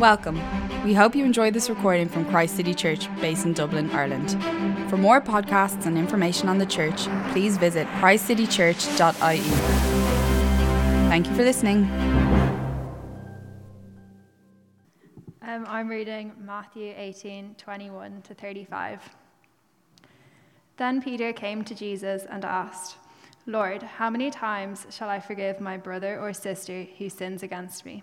Welcome. 0.00 0.40
We 0.82 0.94
hope 0.94 1.14
you 1.14 1.26
enjoyed 1.26 1.52
this 1.52 1.68
recording 1.68 2.08
from 2.08 2.24
Christ 2.24 2.56
City 2.56 2.72
Church, 2.72 3.14
based 3.20 3.44
in 3.44 3.52
Dublin, 3.52 3.90
Ireland. 3.90 4.30
For 4.88 4.96
more 4.96 5.20
podcasts 5.20 5.84
and 5.84 5.98
information 5.98 6.48
on 6.48 6.56
the 6.56 6.64
church, 6.64 7.02
please 7.32 7.58
visit 7.58 7.86
christcitychurch.ie. 7.98 9.40
Thank 11.10 11.26
you 11.26 11.34
for 11.34 11.42
listening. 11.42 11.84
Um, 15.42 15.66
I'm 15.68 15.88
reading 15.88 16.32
Matthew 16.40 16.94
18 16.96 17.56
21 17.58 18.22
to 18.22 18.32
35. 18.32 19.02
Then 20.78 21.02
Peter 21.02 21.34
came 21.34 21.62
to 21.64 21.74
Jesus 21.74 22.24
and 22.30 22.46
asked, 22.46 22.96
Lord, 23.44 23.82
how 23.82 24.08
many 24.08 24.30
times 24.30 24.86
shall 24.88 25.10
I 25.10 25.20
forgive 25.20 25.60
my 25.60 25.76
brother 25.76 26.18
or 26.18 26.32
sister 26.32 26.86
who 26.96 27.10
sins 27.10 27.42
against 27.42 27.84
me? 27.84 28.02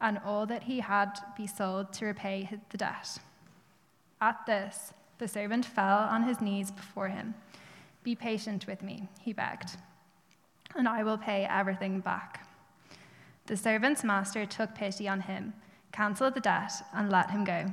and 0.00 0.18
all 0.24 0.46
that 0.46 0.64
he 0.64 0.80
had 0.80 1.18
be 1.36 1.46
sold 1.46 1.92
to 1.94 2.06
repay 2.06 2.48
the 2.70 2.78
debt. 2.78 3.18
At 4.20 4.44
this, 4.46 4.92
the 5.18 5.28
servant 5.28 5.66
fell 5.66 5.98
on 5.98 6.22
his 6.22 6.40
knees 6.40 6.70
before 6.70 7.08
him. 7.08 7.34
Be 8.02 8.14
patient 8.14 8.66
with 8.66 8.82
me, 8.82 9.08
he 9.20 9.32
begged, 9.32 9.76
and 10.74 10.88
I 10.88 11.02
will 11.02 11.18
pay 11.18 11.44
everything 11.44 12.00
back. 12.00 12.46
The 13.46 13.56
servant's 13.56 14.04
master 14.04 14.46
took 14.46 14.74
pity 14.74 15.08
on 15.08 15.20
him, 15.22 15.52
cancelled 15.92 16.34
the 16.34 16.40
debt, 16.40 16.72
and 16.94 17.10
let 17.10 17.30
him 17.30 17.44
go. 17.44 17.66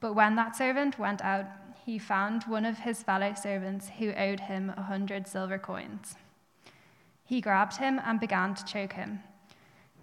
But 0.00 0.14
when 0.14 0.36
that 0.36 0.56
servant 0.56 0.98
went 0.98 1.22
out, 1.22 1.46
he 1.84 1.98
found 1.98 2.44
one 2.44 2.64
of 2.64 2.78
his 2.78 3.02
fellow 3.02 3.34
servants 3.34 3.88
who 3.98 4.12
owed 4.12 4.40
him 4.40 4.72
a 4.76 4.82
hundred 4.82 5.26
silver 5.26 5.58
coins. 5.58 6.16
He 7.24 7.40
grabbed 7.40 7.76
him 7.76 8.00
and 8.04 8.18
began 8.18 8.54
to 8.54 8.64
choke 8.64 8.94
him. 8.94 9.20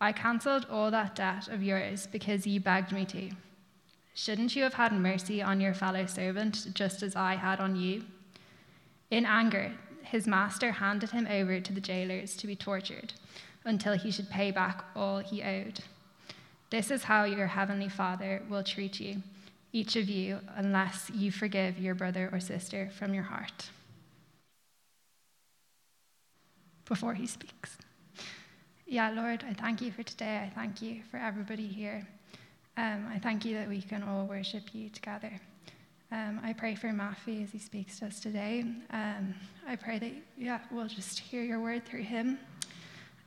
I 0.00 0.12
cancelled 0.12 0.66
all 0.70 0.90
that 0.92 1.16
debt 1.16 1.48
of 1.48 1.62
yours 1.62 2.06
because 2.06 2.46
you 2.46 2.60
begged 2.60 2.92
me 2.92 3.04
to. 3.06 3.30
Shouldn't 4.14 4.54
you 4.54 4.62
have 4.62 4.74
had 4.74 4.92
mercy 4.92 5.42
on 5.42 5.60
your 5.60 5.74
fellow 5.74 6.06
servant 6.06 6.74
just 6.74 7.02
as 7.02 7.16
I 7.16 7.34
had 7.34 7.60
on 7.60 7.76
you? 7.76 8.04
In 9.10 9.24
anger, 9.24 9.72
his 10.02 10.26
master 10.26 10.72
handed 10.72 11.10
him 11.10 11.26
over 11.28 11.60
to 11.60 11.72
the 11.72 11.80
jailers 11.80 12.36
to 12.36 12.46
be 12.46 12.56
tortured 12.56 13.14
until 13.64 13.94
he 13.94 14.10
should 14.10 14.30
pay 14.30 14.50
back 14.50 14.84
all 14.94 15.18
he 15.18 15.42
owed. 15.42 15.80
This 16.70 16.90
is 16.90 17.04
how 17.04 17.24
your 17.24 17.46
heavenly 17.46 17.88
Father 17.88 18.42
will 18.48 18.62
treat 18.62 19.00
you, 19.00 19.22
each 19.72 19.96
of 19.96 20.08
you, 20.08 20.40
unless 20.56 21.10
you 21.14 21.30
forgive 21.30 21.78
your 21.78 21.94
brother 21.94 22.28
or 22.32 22.40
sister 22.40 22.90
from 22.96 23.14
your 23.14 23.24
heart. 23.24 23.70
Before 26.84 27.14
he 27.14 27.26
speaks. 27.26 27.78
Yeah, 28.90 29.10
Lord, 29.10 29.44
I 29.46 29.52
thank 29.52 29.82
you 29.82 29.92
for 29.92 30.02
today. 30.02 30.50
I 30.50 30.50
thank 30.54 30.80
you 30.80 31.02
for 31.10 31.18
everybody 31.18 31.66
here. 31.66 32.08
Um, 32.78 33.06
I 33.12 33.18
thank 33.18 33.44
you 33.44 33.54
that 33.56 33.68
we 33.68 33.82
can 33.82 34.02
all 34.02 34.24
worship 34.24 34.62
you 34.72 34.88
together. 34.88 35.30
Um, 36.10 36.40
I 36.42 36.54
pray 36.54 36.74
for 36.74 36.88
Mafi 36.88 37.44
as 37.44 37.50
he 37.50 37.58
speaks 37.58 37.98
to 37.98 38.06
us 38.06 38.18
today. 38.18 38.64
Um, 38.88 39.34
I 39.68 39.76
pray 39.76 39.98
that, 39.98 40.12
yeah, 40.38 40.60
we'll 40.70 40.86
just 40.86 41.18
hear 41.18 41.42
your 41.42 41.60
word 41.60 41.84
through 41.84 42.04
him. 42.04 42.38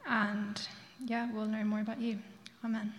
And, 0.08 0.60
yeah, 1.06 1.32
we'll 1.32 1.46
learn 1.46 1.68
more 1.68 1.82
about 1.82 2.02
you. 2.02 2.18
Amen. 2.66 2.92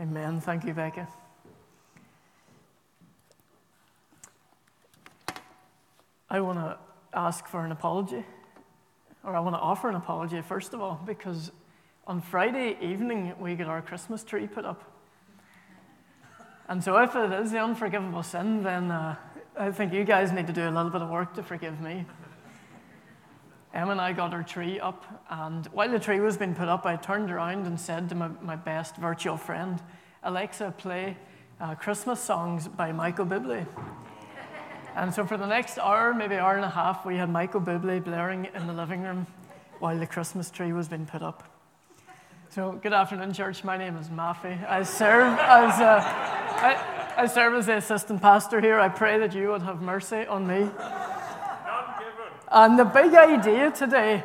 Amen. 0.00 0.40
Thank 0.40 0.64
you, 0.64 0.74
Becca. 0.74 1.06
I 6.28 6.40
want 6.40 6.58
to 6.58 6.78
ask 7.14 7.46
for 7.46 7.64
an 7.64 7.70
apology 7.70 8.24
or 9.24 9.36
I 9.36 9.40
want 9.40 9.54
to 9.54 9.60
offer 9.60 9.88
an 9.88 9.94
apology, 9.94 10.40
first 10.40 10.74
of 10.74 10.80
all, 10.80 11.00
because 11.06 11.52
on 12.06 12.20
Friday 12.20 12.76
evening 12.80 13.34
we 13.38 13.54
got 13.54 13.68
our 13.68 13.82
Christmas 13.82 14.24
tree 14.24 14.46
put 14.46 14.64
up. 14.64 14.82
And 16.68 16.82
so 16.82 16.96
if 16.98 17.14
it 17.14 17.32
is 17.32 17.52
the 17.52 17.58
unforgivable 17.58 18.22
sin, 18.22 18.62
then 18.62 18.90
uh, 18.90 19.16
I 19.58 19.70
think 19.70 19.92
you 19.92 20.04
guys 20.04 20.32
need 20.32 20.46
to 20.46 20.52
do 20.52 20.62
a 20.62 20.70
little 20.70 20.90
bit 20.90 21.02
of 21.02 21.10
work 21.10 21.34
to 21.34 21.42
forgive 21.42 21.80
me. 21.80 22.06
Emma 23.74 23.92
and 23.92 24.00
I 24.00 24.12
got 24.12 24.34
our 24.34 24.42
tree 24.42 24.78
up, 24.80 25.04
and 25.30 25.66
while 25.68 25.90
the 25.90 25.98
tree 25.98 26.20
was 26.20 26.36
being 26.36 26.54
put 26.54 26.68
up, 26.68 26.84
I 26.84 26.96
turned 26.96 27.30
around 27.30 27.66
and 27.66 27.80
said 27.80 28.08
to 28.10 28.14
my, 28.14 28.28
my 28.42 28.56
best 28.56 28.96
virtual 28.96 29.38
friend, 29.38 29.80
Alexa, 30.22 30.74
play 30.76 31.16
uh, 31.58 31.74
Christmas 31.74 32.20
songs 32.20 32.68
by 32.68 32.92
Michael 32.92 33.24
Bublé. 33.24 33.66
And 34.94 35.12
so 35.14 35.24
for 35.24 35.38
the 35.38 35.46
next 35.46 35.78
hour, 35.78 36.12
maybe 36.12 36.36
hour 36.36 36.56
and 36.56 36.64
a 36.64 36.70
half, 36.70 37.06
we 37.06 37.16
had 37.16 37.30
Michael 37.30 37.62
Bublé 37.62 38.04
blaring 38.04 38.48
in 38.54 38.66
the 38.66 38.74
living 38.74 39.02
room 39.02 39.26
while 39.78 39.98
the 39.98 40.06
Christmas 40.06 40.50
tree 40.50 40.72
was 40.74 40.88
being 40.88 41.06
put 41.06 41.22
up. 41.22 41.44
So 42.50 42.72
good 42.72 42.92
afternoon, 42.92 43.32
church. 43.32 43.64
My 43.64 43.78
name 43.78 43.96
is 43.96 44.08
Mafi. 44.08 44.68
I 44.68 44.82
serve 44.82 45.38
as 45.38 45.80
a, 45.80 46.02
I, 46.04 47.14
I 47.16 47.26
serve 47.26 47.54
as 47.54 47.66
the 47.66 47.78
assistant 47.78 48.20
pastor 48.20 48.60
here. 48.60 48.78
I 48.78 48.90
pray 48.90 49.18
that 49.18 49.34
you 49.34 49.48
would 49.48 49.62
have 49.62 49.80
mercy 49.80 50.26
on 50.26 50.46
me. 50.46 50.68
And 52.50 52.78
the 52.78 52.84
big 52.84 53.14
idea 53.14 53.70
today 53.70 54.24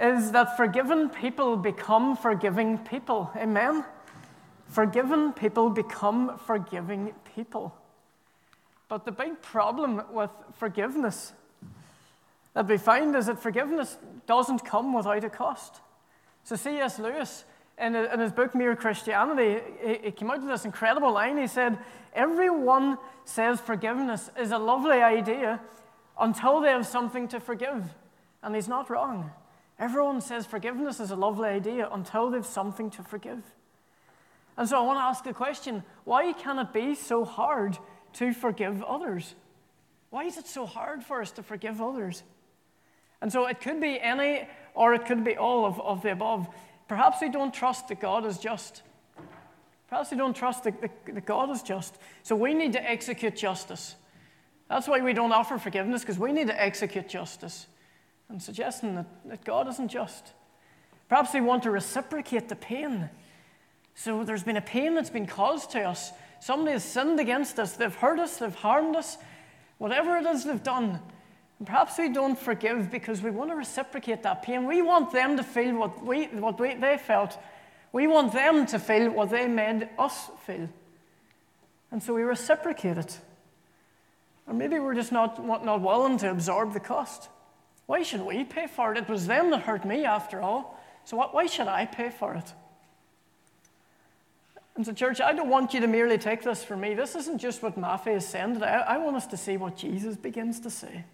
is 0.00 0.32
that 0.32 0.56
forgiven 0.56 1.10
people 1.10 1.58
become 1.58 2.16
forgiving 2.16 2.78
people. 2.78 3.30
Amen. 3.36 3.84
Forgiven 4.66 5.34
people 5.34 5.68
become 5.68 6.38
forgiving 6.38 7.12
people. 7.34 7.74
But 8.88 9.04
the 9.04 9.12
big 9.12 9.40
problem 9.40 10.02
with 10.12 10.30
forgiveness 10.54 11.32
that 12.54 12.68
we 12.68 12.76
find 12.78 13.14
is 13.16 13.26
that 13.26 13.40
forgiveness 13.40 13.96
doesn't 14.26 14.64
come 14.64 14.92
without 14.92 15.24
a 15.24 15.30
cost. 15.30 15.80
So 16.44 16.56
C.S. 16.56 16.98
Lewis, 16.98 17.44
in, 17.78 17.96
in 17.96 18.20
his 18.20 18.32
book 18.32 18.54
Mere 18.54 18.76
Christianity, 18.76 19.60
he, 19.82 19.98
he 20.04 20.10
came 20.10 20.30
out 20.30 20.40
with 20.40 20.48
this 20.48 20.64
incredible 20.64 21.12
line. 21.12 21.38
He 21.38 21.46
said, 21.46 21.78
Everyone 22.14 22.98
says 23.24 23.60
forgiveness 23.60 24.30
is 24.38 24.52
a 24.52 24.58
lovely 24.58 25.02
idea 25.02 25.60
until 26.20 26.60
they 26.60 26.70
have 26.70 26.86
something 26.86 27.26
to 27.28 27.40
forgive. 27.40 27.94
And 28.42 28.54
he's 28.54 28.68
not 28.68 28.88
wrong. 28.90 29.30
Everyone 29.78 30.20
says 30.20 30.46
forgiveness 30.46 31.00
is 31.00 31.10
a 31.10 31.16
lovely 31.16 31.48
idea 31.48 31.88
until 31.90 32.30
they've 32.30 32.46
something 32.46 32.90
to 32.90 33.02
forgive. 33.02 33.42
And 34.56 34.68
so 34.68 34.78
I 34.78 34.86
want 34.86 34.98
to 34.98 35.02
ask 35.02 35.24
the 35.24 35.32
question 35.32 35.82
why 36.04 36.32
can 36.32 36.58
it 36.60 36.72
be 36.72 36.94
so 36.94 37.24
hard 37.24 37.76
to 38.14 38.32
forgive 38.32 38.82
others. 38.82 39.34
Why 40.10 40.24
is 40.24 40.36
it 40.38 40.46
so 40.46 40.66
hard 40.66 41.02
for 41.02 41.20
us 41.20 41.32
to 41.32 41.42
forgive 41.42 41.80
others? 41.80 42.22
And 43.20 43.32
so 43.32 43.46
it 43.46 43.60
could 43.60 43.80
be 43.80 44.00
any 44.00 44.46
or 44.74 44.94
it 44.94 45.06
could 45.06 45.24
be 45.24 45.36
all 45.36 45.64
of, 45.64 45.80
of 45.80 46.02
the 46.02 46.12
above. 46.12 46.48
Perhaps 46.88 47.20
we 47.20 47.28
don't 47.28 47.54
trust 47.54 47.88
that 47.88 48.00
God 48.00 48.26
is 48.26 48.38
just. 48.38 48.82
Perhaps 49.88 50.10
we 50.10 50.16
don't 50.16 50.34
trust 50.34 50.64
that, 50.64 50.80
that 50.80 51.24
God 51.24 51.50
is 51.50 51.62
just. 51.62 51.98
So 52.22 52.34
we 52.34 52.54
need 52.54 52.72
to 52.72 52.90
execute 52.90 53.36
justice. 53.36 53.94
That's 54.68 54.88
why 54.88 55.00
we 55.00 55.12
don't 55.12 55.32
offer 55.32 55.58
forgiveness, 55.58 56.02
because 56.02 56.18
we 56.18 56.32
need 56.32 56.48
to 56.48 56.62
execute 56.62 57.08
justice. 57.08 57.66
I'm 58.30 58.40
suggesting 58.40 58.94
that, 58.96 59.06
that 59.26 59.44
God 59.44 59.68
isn't 59.68 59.88
just. 59.88 60.32
Perhaps 61.08 61.34
we 61.34 61.40
want 61.40 61.62
to 61.64 61.70
reciprocate 61.70 62.48
the 62.48 62.56
pain. 62.56 63.10
So 63.94 64.24
there's 64.24 64.42
been 64.42 64.56
a 64.56 64.62
pain 64.62 64.94
that's 64.94 65.10
been 65.10 65.26
caused 65.26 65.70
to 65.72 65.82
us, 65.82 66.12
Somebody 66.40 66.72
has 66.72 66.84
sinned 66.84 67.20
against 67.20 67.58
us, 67.58 67.76
they've 67.76 67.94
hurt 67.94 68.18
us, 68.18 68.36
they've 68.38 68.54
harmed 68.54 68.96
us, 68.96 69.18
whatever 69.78 70.16
it 70.16 70.26
is 70.26 70.44
they've 70.44 70.62
done. 70.62 71.00
And 71.58 71.66
perhaps 71.66 71.98
we 71.98 72.08
don't 72.08 72.38
forgive 72.38 72.90
because 72.90 73.22
we 73.22 73.30
want 73.30 73.50
to 73.50 73.56
reciprocate 73.56 74.22
that 74.24 74.42
pain. 74.42 74.66
We 74.66 74.82
want 74.82 75.12
them 75.12 75.36
to 75.36 75.42
feel 75.42 75.76
what, 75.76 76.04
we, 76.04 76.24
what 76.26 76.58
we, 76.58 76.74
they 76.74 76.98
felt 76.98 77.38
We 77.94 78.08
want 78.08 78.32
them 78.32 78.66
to 78.66 78.80
feel 78.80 79.12
what 79.12 79.30
they 79.30 79.46
made 79.46 79.88
us 80.00 80.28
feel. 80.44 80.68
And 81.92 82.02
so 82.02 82.12
we 82.12 82.22
reciprocate 82.22 82.98
it. 82.98 83.20
Or 84.48 84.52
maybe 84.52 84.80
we're 84.80 84.96
just 84.96 85.12
not, 85.12 85.46
not 85.46 85.80
willing 85.80 86.18
to 86.18 86.28
absorb 86.28 86.72
the 86.72 86.80
cost. 86.80 87.28
Why 87.86 88.02
should 88.02 88.22
we 88.22 88.42
pay 88.42 88.66
for 88.66 88.90
it? 88.90 88.98
It 88.98 89.08
was 89.08 89.28
them 89.28 89.50
that 89.50 89.60
hurt 89.60 89.84
me 89.84 90.04
after 90.04 90.40
all. 90.40 90.82
So 91.04 91.16
why 91.18 91.46
should 91.46 91.68
I 91.68 91.86
pay 91.86 92.10
for 92.10 92.34
it? 92.34 92.52
And 94.76 94.84
so, 94.84 94.92
church, 94.92 95.20
I 95.20 95.32
don't 95.32 95.48
want 95.48 95.72
you 95.72 95.80
to 95.80 95.86
merely 95.86 96.18
take 96.18 96.42
this 96.42 96.64
from 96.64 96.80
me. 96.80 96.94
This 96.94 97.14
isn't 97.14 97.38
just 97.38 97.62
what 97.62 97.76
Matthew 97.76 98.14
is 98.14 98.26
saying 98.26 98.54
today. 98.54 98.66
I, 98.66 98.94
I 98.94 98.98
want 98.98 99.16
us 99.16 99.26
to 99.28 99.36
see 99.36 99.56
what 99.56 99.76
Jesus 99.76 100.16
begins 100.16 100.58
to 100.60 100.70
say. 100.70 101.04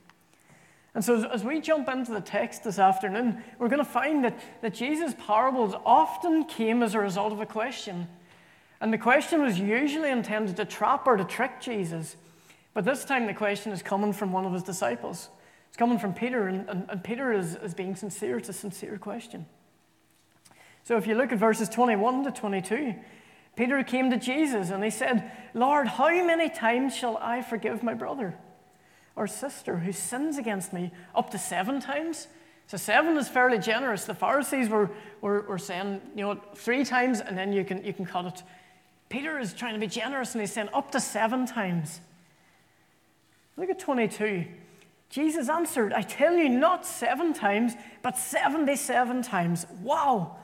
And 0.94 1.04
so, 1.04 1.16
as, 1.16 1.24
as 1.24 1.44
we 1.44 1.60
jump 1.60 1.88
into 1.88 2.12
the 2.12 2.22
text 2.22 2.64
this 2.64 2.78
afternoon, 2.78 3.42
we're 3.58 3.68
going 3.68 3.84
to 3.84 3.90
find 3.90 4.24
that, 4.24 4.38
that 4.62 4.74
Jesus' 4.74 5.14
parables 5.26 5.74
often 5.84 6.44
came 6.44 6.82
as 6.82 6.94
a 6.94 7.00
result 7.00 7.32
of 7.32 7.40
a 7.40 7.46
question. 7.46 8.08
And 8.80 8.92
the 8.92 8.98
question 8.98 9.42
was 9.42 9.60
usually 9.60 10.10
intended 10.10 10.56
to 10.56 10.64
trap 10.64 11.06
or 11.06 11.18
to 11.18 11.24
trick 11.24 11.60
Jesus. 11.60 12.16
But 12.72 12.86
this 12.86 13.04
time, 13.04 13.26
the 13.26 13.34
question 13.34 13.72
is 13.72 13.82
coming 13.82 14.14
from 14.14 14.32
one 14.32 14.46
of 14.46 14.54
his 14.54 14.62
disciples. 14.62 15.28
It's 15.68 15.76
coming 15.76 15.98
from 15.98 16.14
Peter, 16.14 16.48
and, 16.48 16.68
and, 16.68 16.86
and 16.88 17.04
Peter 17.04 17.30
is, 17.30 17.56
is 17.56 17.74
being 17.74 17.94
sincere. 17.94 18.38
It's 18.38 18.48
a 18.48 18.54
sincere 18.54 18.96
question. 18.96 19.44
So, 20.82 20.96
if 20.96 21.06
you 21.06 21.14
look 21.14 21.30
at 21.30 21.38
verses 21.38 21.68
21 21.68 22.24
to 22.24 22.30
22, 22.30 22.94
Peter 23.60 23.84
came 23.84 24.08
to 24.08 24.16
Jesus 24.16 24.70
and 24.70 24.82
he 24.82 24.88
said, 24.88 25.30
Lord, 25.52 25.86
how 25.86 26.08
many 26.24 26.48
times 26.48 26.96
shall 26.96 27.18
I 27.18 27.42
forgive 27.42 27.82
my 27.82 27.92
brother 27.92 28.34
or 29.16 29.26
sister 29.26 29.76
who 29.76 29.92
sins 29.92 30.38
against 30.38 30.72
me? 30.72 30.90
Up 31.14 31.28
to 31.32 31.38
seven 31.38 31.78
times? 31.78 32.28
So 32.68 32.78
seven 32.78 33.18
is 33.18 33.28
fairly 33.28 33.58
generous. 33.58 34.06
The 34.06 34.14
Pharisees 34.14 34.70
were, 34.70 34.88
were, 35.20 35.42
were 35.42 35.58
saying, 35.58 36.00
you 36.16 36.22
know, 36.22 36.40
three 36.54 36.86
times 36.86 37.20
and 37.20 37.36
then 37.36 37.52
you 37.52 37.62
can, 37.62 37.84
you 37.84 37.92
can 37.92 38.06
cut 38.06 38.24
it. 38.24 38.42
Peter 39.10 39.38
is 39.38 39.52
trying 39.52 39.74
to 39.74 39.78
be 39.78 39.86
generous 39.86 40.32
and 40.32 40.40
he's 40.40 40.54
saying 40.54 40.70
up 40.72 40.90
to 40.92 40.98
seven 40.98 41.44
times. 41.44 42.00
Look 43.58 43.68
at 43.68 43.78
22. 43.78 44.46
Jesus 45.10 45.50
answered, 45.50 45.92
I 45.92 46.00
tell 46.00 46.34
you, 46.34 46.48
not 46.48 46.86
seven 46.86 47.34
times, 47.34 47.74
but 48.00 48.16
77 48.16 49.20
times. 49.20 49.66
Wow. 49.82 50.38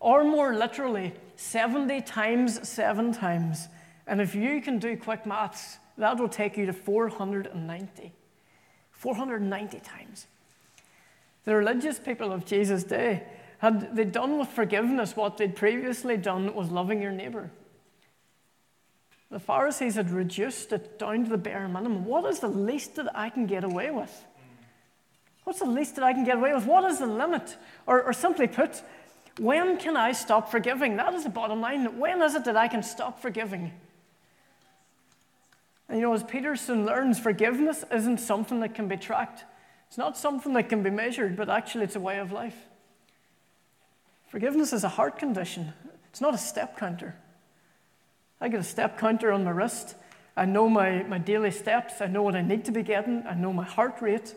Or 0.00 0.24
more 0.24 0.54
literally, 0.54 1.14
70 1.36 2.02
times 2.02 2.68
seven 2.68 3.12
times. 3.12 3.68
And 4.06 4.20
if 4.20 4.34
you 4.34 4.60
can 4.60 4.78
do 4.78 4.96
quick 4.96 5.26
maths, 5.26 5.78
that 5.98 6.18
will 6.18 6.28
take 6.28 6.56
you 6.56 6.66
to 6.66 6.72
490. 6.72 8.12
490 8.92 9.80
times. 9.80 10.26
The 11.44 11.54
religious 11.54 11.98
people 11.98 12.32
of 12.32 12.44
Jesus' 12.44 12.84
day 12.84 13.24
had 13.58 13.96
they 13.96 14.04
done 14.04 14.38
with 14.38 14.48
forgiveness 14.48 15.16
what 15.16 15.38
they'd 15.38 15.56
previously 15.56 16.16
done 16.16 16.54
was 16.54 16.70
loving 16.70 17.00
your 17.00 17.12
neighbor. 17.12 17.50
The 19.30 19.40
Pharisees 19.40 19.96
had 19.96 20.10
reduced 20.10 20.72
it 20.72 20.98
down 20.98 21.24
to 21.24 21.30
the 21.30 21.38
bare 21.38 21.66
minimum. 21.68 22.04
What 22.04 22.24
is 22.26 22.40
the 22.40 22.48
least 22.48 22.94
that 22.96 23.16
I 23.16 23.30
can 23.30 23.46
get 23.46 23.64
away 23.64 23.90
with? 23.90 24.24
What's 25.44 25.60
the 25.60 25.66
least 25.66 25.96
that 25.96 26.04
I 26.04 26.12
can 26.12 26.24
get 26.24 26.36
away 26.36 26.52
with? 26.52 26.66
What 26.66 26.90
is 26.90 26.98
the 26.98 27.06
limit? 27.06 27.56
Or, 27.86 28.02
or 28.02 28.12
simply 28.12 28.46
put, 28.46 28.82
when 29.38 29.76
can 29.76 29.96
I 29.96 30.12
stop 30.12 30.50
forgiving? 30.50 30.96
That 30.96 31.14
is 31.14 31.24
the 31.24 31.30
bottom 31.30 31.60
line. 31.60 31.98
When 31.98 32.22
is 32.22 32.34
it 32.34 32.44
that 32.44 32.56
I 32.56 32.68
can 32.68 32.82
stop 32.82 33.20
forgiving? 33.20 33.72
And 35.88 35.98
you 35.98 36.02
know, 36.02 36.14
as 36.14 36.24
Peterson 36.24 36.84
learns, 36.84 37.18
forgiveness 37.18 37.84
isn't 37.92 38.18
something 38.18 38.60
that 38.60 38.74
can 38.74 38.88
be 38.88 38.96
tracked. 38.96 39.44
It's 39.88 39.98
not 39.98 40.16
something 40.16 40.52
that 40.54 40.68
can 40.68 40.82
be 40.82 40.90
measured, 40.90 41.36
but 41.36 41.48
actually 41.48 41.84
it's 41.84 41.96
a 41.96 42.00
way 42.00 42.18
of 42.18 42.32
life. 42.32 42.56
Forgiveness 44.28 44.72
is 44.72 44.82
a 44.82 44.88
heart 44.88 45.18
condition, 45.18 45.72
it's 46.10 46.20
not 46.20 46.34
a 46.34 46.38
step 46.38 46.76
counter. 46.76 47.14
I 48.40 48.48
get 48.48 48.60
a 48.60 48.64
step 48.64 48.98
counter 48.98 49.32
on 49.32 49.44
my 49.44 49.50
wrist. 49.50 49.94
I 50.36 50.44
know 50.44 50.68
my, 50.68 51.02
my 51.04 51.16
daily 51.16 51.50
steps. 51.50 52.02
I 52.02 52.06
know 52.06 52.22
what 52.22 52.36
I 52.36 52.42
need 52.42 52.66
to 52.66 52.72
be 52.72 52.82
getting. 52.82 53.26
I 53.26 53.34
know 53.34 53.52
my 53.52 53.64
heart 53.64 53.96
rate. 54.02 54.34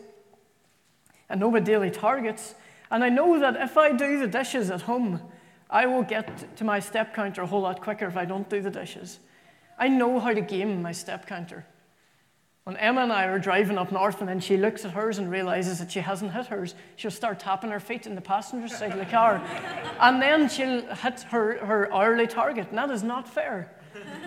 I 1.28 1.34
know 1.34 1.50
my 1.50 1.60
daily 1.60 1.90
targets. 1.90 2.54
And 2.90 3.04
I 3.04 3.08
know 3.08 3.38
that 3.38 3.56
if 3.56 3.76
I 3.76 3.92
do 3.92 4.18
the 4.18 4.26
dishes 4.26 4.70
at 4.70 4.82
home, 4.82 5.20
I 5.68 5.86
will 5.86 6.02
get 6.02 6.56
to 6.56 6.64
my 6.64 6.80
step 6.80 7.14
counter 7.14 7.42
a 7.42 7.46
whole 7.46 7.60
lot 7.60 7.80
quicker 7.80 8.06
if 8.06 8.16
I 8.16 8.24
don't 8.24 8.48
do 8.48 8.60
the 8.60 8.70
dishes. 8.70 9.20
I 9.78 9.88
know 9.88 10.18
how 10.18 10.32
to 10.32 10.40
game 10.40 10.82
my 10.82 10.92
step 10.92 11.26
counter. 11.26 11.64
When 12.64 12.76
Emma 12.76 13.02
and 13.02 13.12
I 13.12 13.24
are 13.24 13.38
driving 13.38 13.78
up 13.78 13.90
north 13.90 14.20
and 14.20 14.28
then 14.28 14.40
she 14.40 14.56
looks 14.56 14.84
at 14.84 14.90
hers 14.90 15.18
and 15.18 15.30
realizes 15.30 15.78
that 15.78 15.90
she 15.90 16.00
hasn't 16.00 16.32
hit 16.32 16.46
hers, 16.46 16.74
she'll 16.96 17.10
start 17.10 17.40
tapping 17.40 17.70
her 17.70 17.80
feet 17.80 18.06
in 18.06 18.14
the 18.14 18.20
passenger 18.20 18.68
side 18.68 18.92
of 18.92 18.98
the 18.98 19.06
car. 19.06 19.42
And 20.00 20.20
then 20.20 20.48
she'll 20.48 20.82
hit 20.94 21.20
her, 21.30 21.64
her 21.64 21.92
hourly 21.92 22.26
target. 22.26 22.68
And 22.70 22.78
that 22.78 22.90
is 22.90 23.02
not 23.02 23.28
fair. 23.28 23.70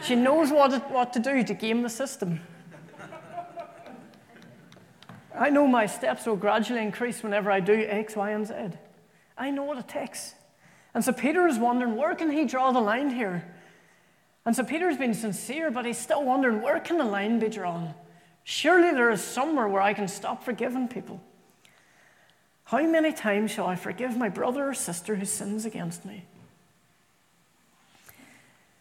She 0.04 0.16
knows 0.16 0.52
what, 0.52 0.74
it, 0.74 0.84
what 0.90 1.14
to 1.14 1.20
do 1.20 1.44
to 1.44 1.54
game 1.54 1.82
the 1.82 1.90
system. 1.90 2.42
I 5.36 5.50
know 5.50 5.68
my 5.68 5.86
steps 5.86 6.26
will 6.26 6.36
gradually 6.36 6.82
increase 6.82 7.24
whenever 7.24 7.52
I 7.52 7.60
do 7.60 7.74
X, 7.74 8.16
Y, 8.16 8.32
and 8.32 8.48
Z. 8.48 8.54
I 9.38 9.50
know 9.50 9.64
what 9.64 9.78
it 9.78 9.88
takes. 9.88 10.36
And 10.94 11.04
so 11.04 11.12
Peter 11.12 11.48
is 11.48 11.58
wondering, 11.58 11.96
where 11.96 12.14
can 12.16 12.32
he 12.32 12.46
draw 12.46 12.72
the 12.72 12.80
line 12.80 13.10
here? 13.10 13.44
And 14.46 14.56
so 14.56 14.64
Peter's 14.64 14.98
been 14.98 15.14
sincere, 15.14 15.72
but 15.72 15.86
he's 15.86 15.98
still 15.98 16.24
wondering, 16.24 16.62
where 16.62 16.80
can 16.80 16.98
the 16.98 17.06
line 17.06 17.40
be 17.40 17.50
drawn? 17.50 17.94
Surely 18.44 18.92
there 18.92 19.10
is 19.10 19.24
somewhere 19.24 19.68
where 19.68 19.82
I 19.82 19.94
can 19.94 20.08
stop 20.08 20.44
forgiving 20.44 20.88
people. 20.88 21.22
How 22.66 22.82
many 22.86 23.14
times 23.14 23.52
shall 23.52 23.68
I 23.68 23.76
forgive 23.76 24.18
my 24.18 24.30
brother 24.30 24.70
or 24.70 24.74
sister 24.74 25.16
who 25.16 25.26
sins 25.26 25.66
against 25.66 26.06
me? 26.06 26.26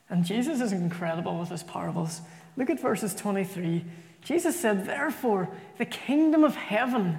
And 0.08 0.24
Jesus 0.24 0.60
is 0.60 0.72
incredible 0.72 1.38
with 1.38 1.48
his 1.48 1.62
parables. 1.62 2.20
Look 2.56 2.68
at 2.68 2.80
verses 2.80 3.14
23 3.14 3.84
Jesus 4.22 4.58
said, 4.58 4.86
Therefore, 4.86 5.48
the 5.78 5.84
kingdom 5.84 6.44
of 6.44 6.54
heaven 6.54 7.18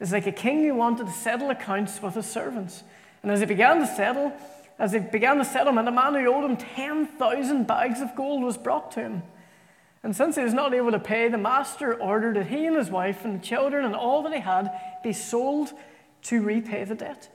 is 0.00 0.12
like 0.12 0.26
a 0.26 0.32
king 0.32 0.64
who 0.64 0.74
wanted 0.74 1.06
to 1.06 1.12
settle 1.12 1.50
accounts 1.50 2.02
with 2.02 2.14
his 2.14 2.26
servants. 2.26 2.82
And 3.22 3.30
as 3.30 3.40
he 3.40 3.46
began 3.46 3.78
to 3.78 3.86
settle, 3.86 4.32
as 4.78 4.92
he 4.92 4.98
began 4.98 5.38
the 5.38 5.44
settlement, 5.44 5.88
a 5.88 5.92
man 5.92 6.14
who 6.14 6.26
owed 6.26 6.50
him 6.50 6.56
10,000 6.56 7.66
bags 7.66 8.00
of 8.00 8.16
gold 8.16 8.42
was 8.42 8.56
brought 8.56 8.90
to 8.92 9.00
him. 9.00 9.22
And 10.02 10.16
since 10.16 10.36
he 10.36 10.42
was 10.42 10.54
not 10.54 10.72
able 10.72 10.90
to 10.92 10.98
pay, 10.98 11.28
the 11.28 11.38
master 11.38 11.94
ordered 11.94 12.36
that 12.36 12.46
he 12.46 12.66
and 12.66 12.76
his 12.76 12.90
wife 12.90 13.24
and 13.24 13.38
the 13.38 13.44
children 13.44 13.84
and 13.84 13.94
all 13.94 14.22
that 14.22 14.32
he 14.32 14.40
had 14.40 14.70
be 15.04 15.12
sold 15.12 15.72
to 16.22 16.42
repay 16.42 16.84
the 16.84 16.94
debt. 16.94 17.28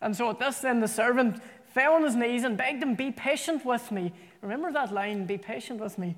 And 0.00 0.14
so 0.14 0.28
at 0.28 0.40
this, 0.40 0.58
then 0.58 0.80
the 0.80 0.88
servant 0.88 1.40
fell 1.68 1.94
on 1.94 2.02
his 2.02 2.16
knees 2.16 2.42
and 2.42 2.56
begged 2.56 2.82
him, 2.82 2.96
Be 2.96 3.12
patient 3.12 3.64
with 3.64 3.92
me. 3.92 4.12
Remember 4.42 4.72
that 4.72 4.92
line, 4.92 5.26
Be 5.26 5.38
patient 5.38 5.80
with 5.80 5.96
me 5.96 6.16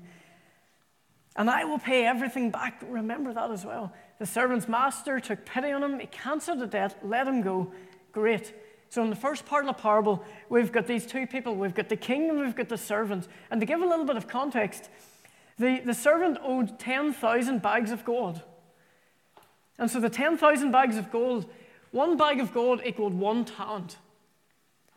and 1.39 1.49
I 1.49 1.63
will 1.63 1.79
pay 1.79 2.05
everything 2.05 2.51
back. 2.51 2.83
Remember 2.85 3.33
that 3.33 3.49
as 3.49 3.65
well. 3.65 3.93
The 4.19 4.25
servant's 4.25 4.67
master 4.67 5.21
took 5.21 5.45
pity 5.45 5.71
on 5.71 5.81
him, 5.81 5.99
he 5.99 6.07
cancelled 6.07 6.59
the 6.59 6.67
debt, 6.67 6.99
let 7.01 7.27
him 7.27 7.41
go. 7.41 7.71
Great. 8.11 8.53
So, 8.89 9.01
in 9.03 9.09
the 9.09 9.15
first 9.15 9.45
part 9.45 9.65
of 9.65 9.67
the 9.73 9.81
parable, 9.81 10.23
we've 10.49 10.71
got 10.71 10.85
these 10.85 11.05
two 11.05 11.25
people 11.25 11.55
we've 11.55 11.73
got 11.73 11.87
the 11.87 11.95
king 11.95 12.29
and 12.29 12.39
we've 12.39 12.55
got 12.55 12.67
the 12.67 12.77
servant. 12.77 13.27
And 13.49 13.61
to 13.61 13.65
give 13.65 13.81
a 13.81 13.85
little 13.85 14.03
bit 14.03 14.17
of 14.17 14.27
context, 14.27 14.89
the, 15.57 15.79
the 15.79 15.93
servant 15.93 16.39
owed 16.43 16.77
10,000 16.77 17.61
bags 17.61 17.91
of 17.91 18.03
gold. 18.03 18.41
And 19.77 19.89
so, 19.89 20.01
the 20.01 20.09
10,000 20.09 20.71
bags 20.71 20.97
of 20.97 21.09
gold, 21.09 21.45
one 21.91 22.17
bag 22.17 22.41
of 22.41 22.53
gold 22.53 22.81
equaled 22.83 23.13
one 23.13 23.45
talent. 23.45 23.97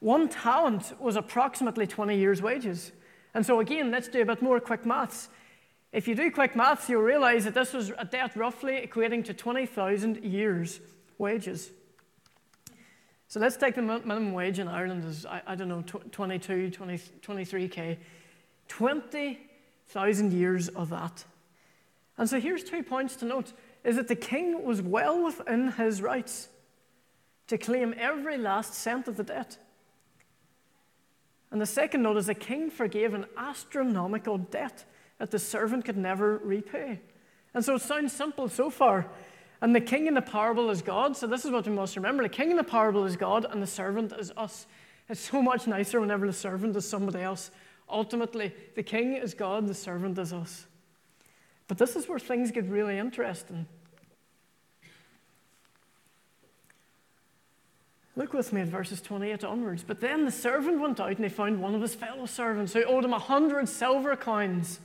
One 0.01 0.29
talent 0.29 0.93
was 0.99 1.15
approximately 1.15 1.87
20 1.87 2.19
years' 2.19 2.43
wages. 2.43 2.91
And 3.33 3.47
so, 3.47 3.61
again, 3.61 3.93
let's 3.93 4.09
do 4.09 4.23
a 4.23 4.25
bit 4.25 4.43
more 4.43 4.59
quick 4.59 4.85
maths. 4.85 5.29
If 5.93 6.09
you 6.09 6.15
do 6.15 6.31
quick 6.31 6.57
maths, 6.57 6.89
you'll 6.89 7.03
realize 7.03 7.45
that 7.45 7.55
this 7.55 7.75
was 7.75 7.93
a 7.99 8.05
debt 8.05 8.35
roughly 8.35 8.87
equating 8.87 9.23
to 9.27 9.35
20,000 9.35 10.25
years' 10.25 10.81
wages. 11.19 11.71
So 13.29 13.41
let's 13.41 13.57
take 13.57 13.75
the 13.75 13.83
minimum 13.83 14.33
wage 14.33 14.59
in 14.59 14.69
Ireland 14.69 15.05
as, 15.05 15.27
I, 15.27 15.43
I 15.47 15.55
don't 15.55 15.69
know, 15.69 15.83
22, 15.83 16.71
20, 16.71 16.99
23K. 17.21 17.99
20,000 18.69 20.33
years 20.33 20.69
of 20.69 20.89
that. 20.91 21.25
And 22.17 22.29
so 22.29 22.41
here's 22.41 22.65
two 22.65 22.83
points 22.83 23.17
to 23.17 23.27
note 23.27 23.53
is 23.85 23.97
that 23.97 24.09
the 24.09 24.17
king 24.17 24.65
was 24.65 24.81
well 24.81 25.23
within 25.23 25.73
his 25.73 26.01
rights 26.01 26.49
to 27.49 27.59
claim 27.59 27.95
every 27.99 28.39
last 28.39 28.75
cent 28.75 29.09
of 29.09 29.17
the 29.17 29.25
debt. 29.25 29.59
And 31.51 31.61
the 31.61 31.67
second 31.67 32.03
note 32.03 32.17
is 32.17 32.27
the 32.27 32.35
king 32.35 32.71
forgave 32.71 33.13
an 33.13 33.27
astronomical 33.37 34.39
debt 34.39 34.85
that 35.19 35.31
the 35.31 35.39
servant 35.39 35.85
could 35.85 35.97
never 35.97 36.39
repay. 36.39 37.01
And 37.55 37.65
so 37.65 37.75
it 37.75 37.83
sounds 37.83 38.13
simple 38.13 38.49
so 38.49 38.71
far. 38.71 39.07
And 39.61 39.75
the 39.75 39.81
king 39.81 40.07
in 40.07 40.15
the 40.15 40.23
parable 40.23 40.71
is 40.71 40.83
God. 40.83 41.17
So 41.17 41.27
this 41.27 41.45
is 41.45 41.51
what 41.51 41.67
we 41.67 41.73
must 41.73 41.95
remember. 41.97 42.23
The 42.25 42.29
king 42.29 42.51
in 42.51 42.57
the 42.57 42.65
parable 42.65 43.05
is 43.05 43.17
God, 43.17 43.47
and 43.49 43.63
the 43.63 43.67
servant 43.67 44.13
is 44.19 44.33
us. 44.37 44.67
It's 45.09 45.21
so 45.21 45.41
much 45.41 45.67
nicer 45.67 46.01
whenever 46.01 46.27
the 46.27 46.33
servant 46.33 46.77
is 46.77 46.89
somebody 46.89 47.21
else. 47.21 47.51
Ultimately, 47.89 48.53
the 48.75 48.83
king 48.83 49.15
is 49.15 49.35
God, 49.35 49.69
the 49.69 49.75
servant 49.75 50.19
is 50.19 50.33
us. 50.33 50.67
But 51.69 51.79
this 51.79 51.95
is 51.95 52.09
where 52.09 52.19
things 52.19 52.51
get 52.51 52.65
really 52.65 52.99
interesting. 52.99 53.67
Look 58.15 58.35
with 58.35 58.53
me 58.53 58.61
at 58.61 58.69
verses 58.69 59.01
28 59.01 59.43
onwards. 59.45 59.85
But 59.85 60.01
then 60.01 60.25
the 60.25 60.31
servant 60.31 60.81
went 60.81 61.01
out 61.01 61.11
and 61.11 61.25
he 61.25 61.29
found 61.29 61.63
one 61.63 61.75
of 61.75 61.81
his 61.81 61.95
fellow 61.95 62.27
servants 62.27 62.73
who 62.73 62.85
owed 62.85 63.05
him 63.05 63.15
a 63.15 63.19
hundred 63.19 63.69
silver 63.69 64.17
coins. 64.17 64.81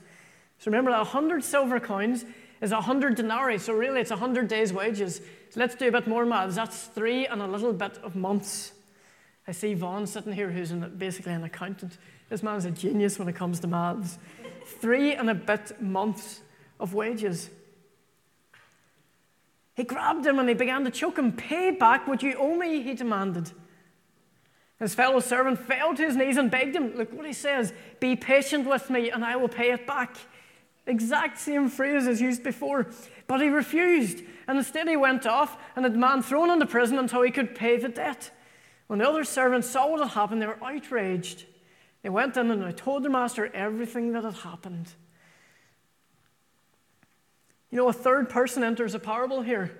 So 0.58 0.70
remember 0.70 0.90
that 0.90 1.00
a 1.00 1.04
hundred 1.04 1.44
silver 1.44 1.78
coins 1.80 2.24
is 2.60 2.72
a 2.72 2.80
hundred 2.80 3.14
denarii, 3.14 3.58
so 3.58 3.72
really 3.72 4.00
it's 4.00 4.10
a 4.10 4.16
hundred 4.16 4.48
days' 4.48 4.72
wages. 4.72 5.20
So 5.50 5.60
let's 5.60 5.74
do 5.74 5.88
a 5.88 5.92
bit 5.92 6.06
more 6.06 6.26
maths. 6.26 6.56
That's 6.56 6.84
three 6.86 7.26
and 7.26 7.40
a 7.40 7.46
little 7.46 7.72
bit 7.72 7.98
of 7.98 8.16
months. 8.16 8.72
I 9.46 9.52
see 9.52 9.74
Vaughn 9.74 10.06
sitting 10.06 10.32
here, 10.32 10.50
who's 10.50 10.72
an, 10.72 10.94
basically 10.98 11.32
an 11.32 11.44
accountant. 11.44 11.96
This 12.28 12.42
man's 12.42 12.64
a 12.64 12.70
genius 12.70 13.18
when 13.18 13.28
it 13.28 13.36
comes 13.36 13.60
to 13.60 13.66
maths. 13.66 14.18
three 14.80 15.14
and 15.14 15.30
a 15.30 15.34
bit 15.34 15.80
months 15.80 16.40
of 16.78 16.92
wages. 16.92 17.48
He 19.74 19.84
grabbed 19.84 20.26
him 20.26 20.40
and 20.40 20.48
he 20.48 20.54
began 20.54 20.84
to 20.84 20.90
choke 20.90 21.18
him. 21.18 21.32
Pay 21.32 21.70
back 21.70 22.08
what 22.08 22.22
you 22.22 22.34
owe 22.36 22.56
me, 22.56 22.82
he 22.82 22.94
demanded. 22.94 23.52
His 24.80 24.94
fellow 24.94 25.20
servant 25.20 25.58
fell 25.58 25.94
to 25.94 26.04
his 26.04 26.16
knees 26.16 26.36
and 26.36 26.50
begged 26.50 26.76
him. 26.76 26.94
Look 26.96 27.12
what 27.12 27.26
he 27.26 27.32
says 27.32 27.72
Be 28.00 28.16
patient 28.16 28.68
with 28.68 28.90
me 28.90 29.10
and 29.10 29.24
I 29.24 29.36
will 29.36 29.48
pay 29.48 29.70
it 29.70 29.86
back. 29.86 30.16
Exact 30.88 31.38
same 31.38 31.68
phrase 31.68 32.06
as 32.06 32.20
used 32.20 32.42
before. 32.42 32.86
But 33.26 33.42
he 33.42 33.48
refused, 33.48 34.22
and 34.48 34.56
instead 34.56 34.88
he 34.88 34.96
went 34.96 35.26
off 35.26 35.58
and 35.76 35.84
had 35.84 35.92
the 35.92 35.98
man 35.98 36.22
thrown 36.22 36.50
into 36.50 36.64
prison 36.64 36.98
until 36.98 37.22
he 37.22 37.30
could 37.30 37.54
pay 37.54 37.76
the 37.76 37.90
debt. 37.90 38.30
When 38.86 38.98
the 38.98 39.08
other 39.08 39.22
servants 39.22 39.68
saw 39.68 39.86
what 39.90 40.00
had 40.00 40.08
happened, 40.08 40.40
they 40.40 40.46
were 40.46 40.58
outraged. 40.64 41.44
They 42.02 42.08
went 42.08 42.38
in 42.38 42.50
and 42.50 42.62
they 42.62 42.72
told 42.72 43.04
their 43.04 43.10
master 43.10 43.54
everything 43.54 44.12
that 44.12 44.24
had 44.24 44.34
happened. 44.34 44.88
You 47.70 47.76
know, 47.76 47.88
a 47.88 47.92
third 47.92 48.30
person 48.30 48.64
enters 48.64 48.94
a 48.94 48.98
parable 48.98 49.42
here. 49.42 49.78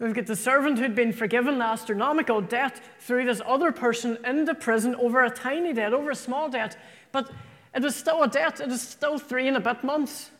We've 0.00 0.14
got 0.14 0.26
the 0.26 0.34
servant 0.34 0.80
who'd 0.80 0.96
been 0.96 1.12
forgiven 1.12 1.58
the 1.58 1.64
astronomical 1.66 2.40
debt 2.40 2.80
through 2.98 3.26
this 3.26 3.40
other 3.46 3.70
person 3.70 4.18
into 4.24 4.54
prison 4.54 4.96
over 4.96 5.22
a 5.22 5.30
tiny 5.30 5.72
debt, 5.72 5.92
over 5.92 6.10
a 6.10 6.16
small 6.16 6.48
debt. 6.48 6.76
But 7.12 7.30
it 7.74 7.82
was 7.82 7.94
still 7.94 8.22
a 8.22 8.28
debt. 8.28 8.60
It 8.60 8.68
was 8.68 8.80
still 8.80 9.18
three 9.18 9.48
and 9.48 9.56
a 9.56 9.60
bit 9.60 9.84
months. 9.84 10.30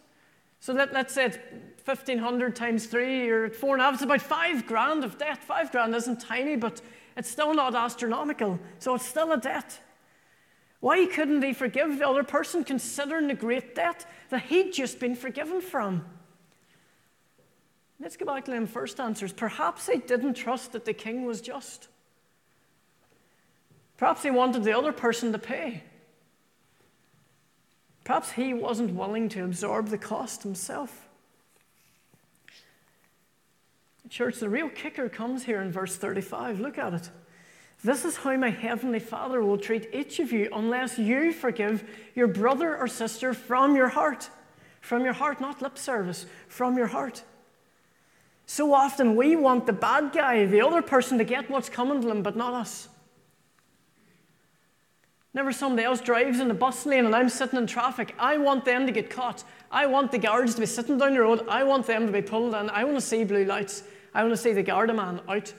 So 0.60 0.72
let, 0.72 0.92
let's 0.92 1.14
say 1.14 1.26
it's 1.26 1.38
1,500 1.84 2.54
times 2.54 2.86
three, 2.86 3.28
or 3.30 3.50
four 3.50 3.74
and 3.74 3.82
a 3.82 3.84
half. 3.86 3.94
It's 3.94 4.02
about 4.02 4.20
five 4.20 4.66
grand 4.66 5.04
of 5.04 5.18
debt. 5.18 5.42
Five 5.42 5.72
grand 5.72 5.94
isn't 5.94 6.20
tiny, 6.20 6.56
but 6.56 6.80
it's 7.16 7.30
still 7.30 7.54
not 7.54 7.74
astronomical. 7.74 8.58
So 8.78 8.94
it's 8.94 9.06
still 9.06 9.32
a 9.32 9.38
debt. 9.38 9.80
Why 10.80 11.06
couldn't 11.06 11.42
he 11.42 11.52
forgive 11.52 11.98
the 11.98 12.08
other 12.08 12.24
person 12.24 12.64
considering 12.64 13.28
the 13.28 13.34
great 13.34 13.74
debt 13.74 14.06
that 14.30 14.42
he'd 14.42 14.72
just 14.72 14.98
been 14.98 15.14
forgiven 15.14 15.60
from? 15.60 16.04
Let's 18.00 18.16
go 18.16 18.24
back 18.24 18.46
to 18.46 18.50
them 18.50 18.66
first 18.66 18.98
answers. 18.98 19.32
Perhaps 19.32 19.86
he 19.86 19.98
didn't 19.98 20.34
trust 20.34 20.72
that 20.72 20.86
the 20.86 20.94
king 20.94 21.26
was 21.26 21.42
just. 21.42 21.88
Perhaps 23.98 24.22
he 24.22 24.30
wanted 24.30 24.64
the 24.64 24.76
other 24.76 24.92
person 24.92 25.32
to 25.32 25.38
pay. 25.38 25.82
Perhaps 28.04 28.32
he 28.32 28.54
wasn't 28.54 28.94
willing 28.94 29.28
to 29.30 29.44
absorb 29.44 29.88
the 29.88 29.98
cost 29.98 30.42
himself. 30.42 31.08
Church, 34.08 34.40
the 34.40 34.48
real 34.48 34.68
kicker 34.68 35.08
comes 35.08 35.44
here 35.44 35.62
in 35.62 35.70
verse 35.70 35.96
35. 35.96 36.58
Look 36.58 36.78
at 36.78 36.94
it. 36.94 37.10
This 37.82 38.04
is 38.04 38.16
how 38.16 38.36
my 38.36 38.50
heavenly 38.50 38.98
Father 38.98 39.42
will 39.42 39.56
treat 39.56 39.88
each 39.94 40.18
of 40.18 40.32
you 40.32 40.48
unless 40.52 40.98
you 40.98 41.32
forgive 41.32 41.88
your 42.14 42.26
brother 42.26 42.76
or 42.76 42.88
sister 42.88 43.32
from 43.32 43.74
your 43.76 43.88
heart. 43.88 44.28
From 44.80 45.04
your 45.04 45.12
heart, 45.12 45.40
not 45.40 45.62
lip 45.62 45.78
service, 45.78 46.26
from 46.48 46.76
your 46.76 46.88
heart. 46.88 47.22
So 48.46 48.74
often 48.74 49.14
we 49.14 49.36
want 49.36 49.66
the 49.66 49.72
bad 49.72 50.12
guy, 50.12 50.44
the 50.44 50.60
other 50.60 50.82
person, 50.82 51.16
to 51.18 51.24
get 51.24 51.48
what's 51.48 51.68
coming 51.68 52.00
to 52.02 52.08
them, 52.08 52.22
but 52.22 52.36
not 52.36 52.52
us. 52.52 52.88
Whenever 55.32 55.52
somebody 55.52 55.84
else 55.84 56.00
drives 56.00 56.40
in 56.40 56.48
the 56.48 56.54
bus 56.54 56.84
lane 56.86 57.06
and 57.06 57.14
I'm 57.14 57.28
sitting 57.28 57.58
in 57.58 57.66
traffic, 57.66 58.14
I 58.18 58.36
want 58.36 58.64
them 58.64 58.84
to 58.86 58.92
get 58.92 59.10
caught. 59.10 59.44
I 59.70 59.86
want 59.86 60.10
the 60.10 60.18
guards 60.18 60.54
to 60.54 60.60
be 60.60 60.66
sitting 60.66 60.98
down 60.98 61.14
the 61.14 61.20
road. 61.20 61.46
I 61.48 61.62
want 61.62 61.86
them 61.86 62.06
to 62.06 62.12
be 62.12 62.22
pulled 62.22 62.54
in. 62.54 62.68
I 62.70 62.82
want 62.82 62.96
to 62.96 63.00
see 63.00 63.22
blue 63.22 63.44
lights. 63.44 63.84
I 64.12 64.22
want 64.22 64.34
to 64.34 64.42
see 64.42 64.52
the 64.52 64.62
guard 64.62 64.94
man 64.94 65.20
out 65.28 65.52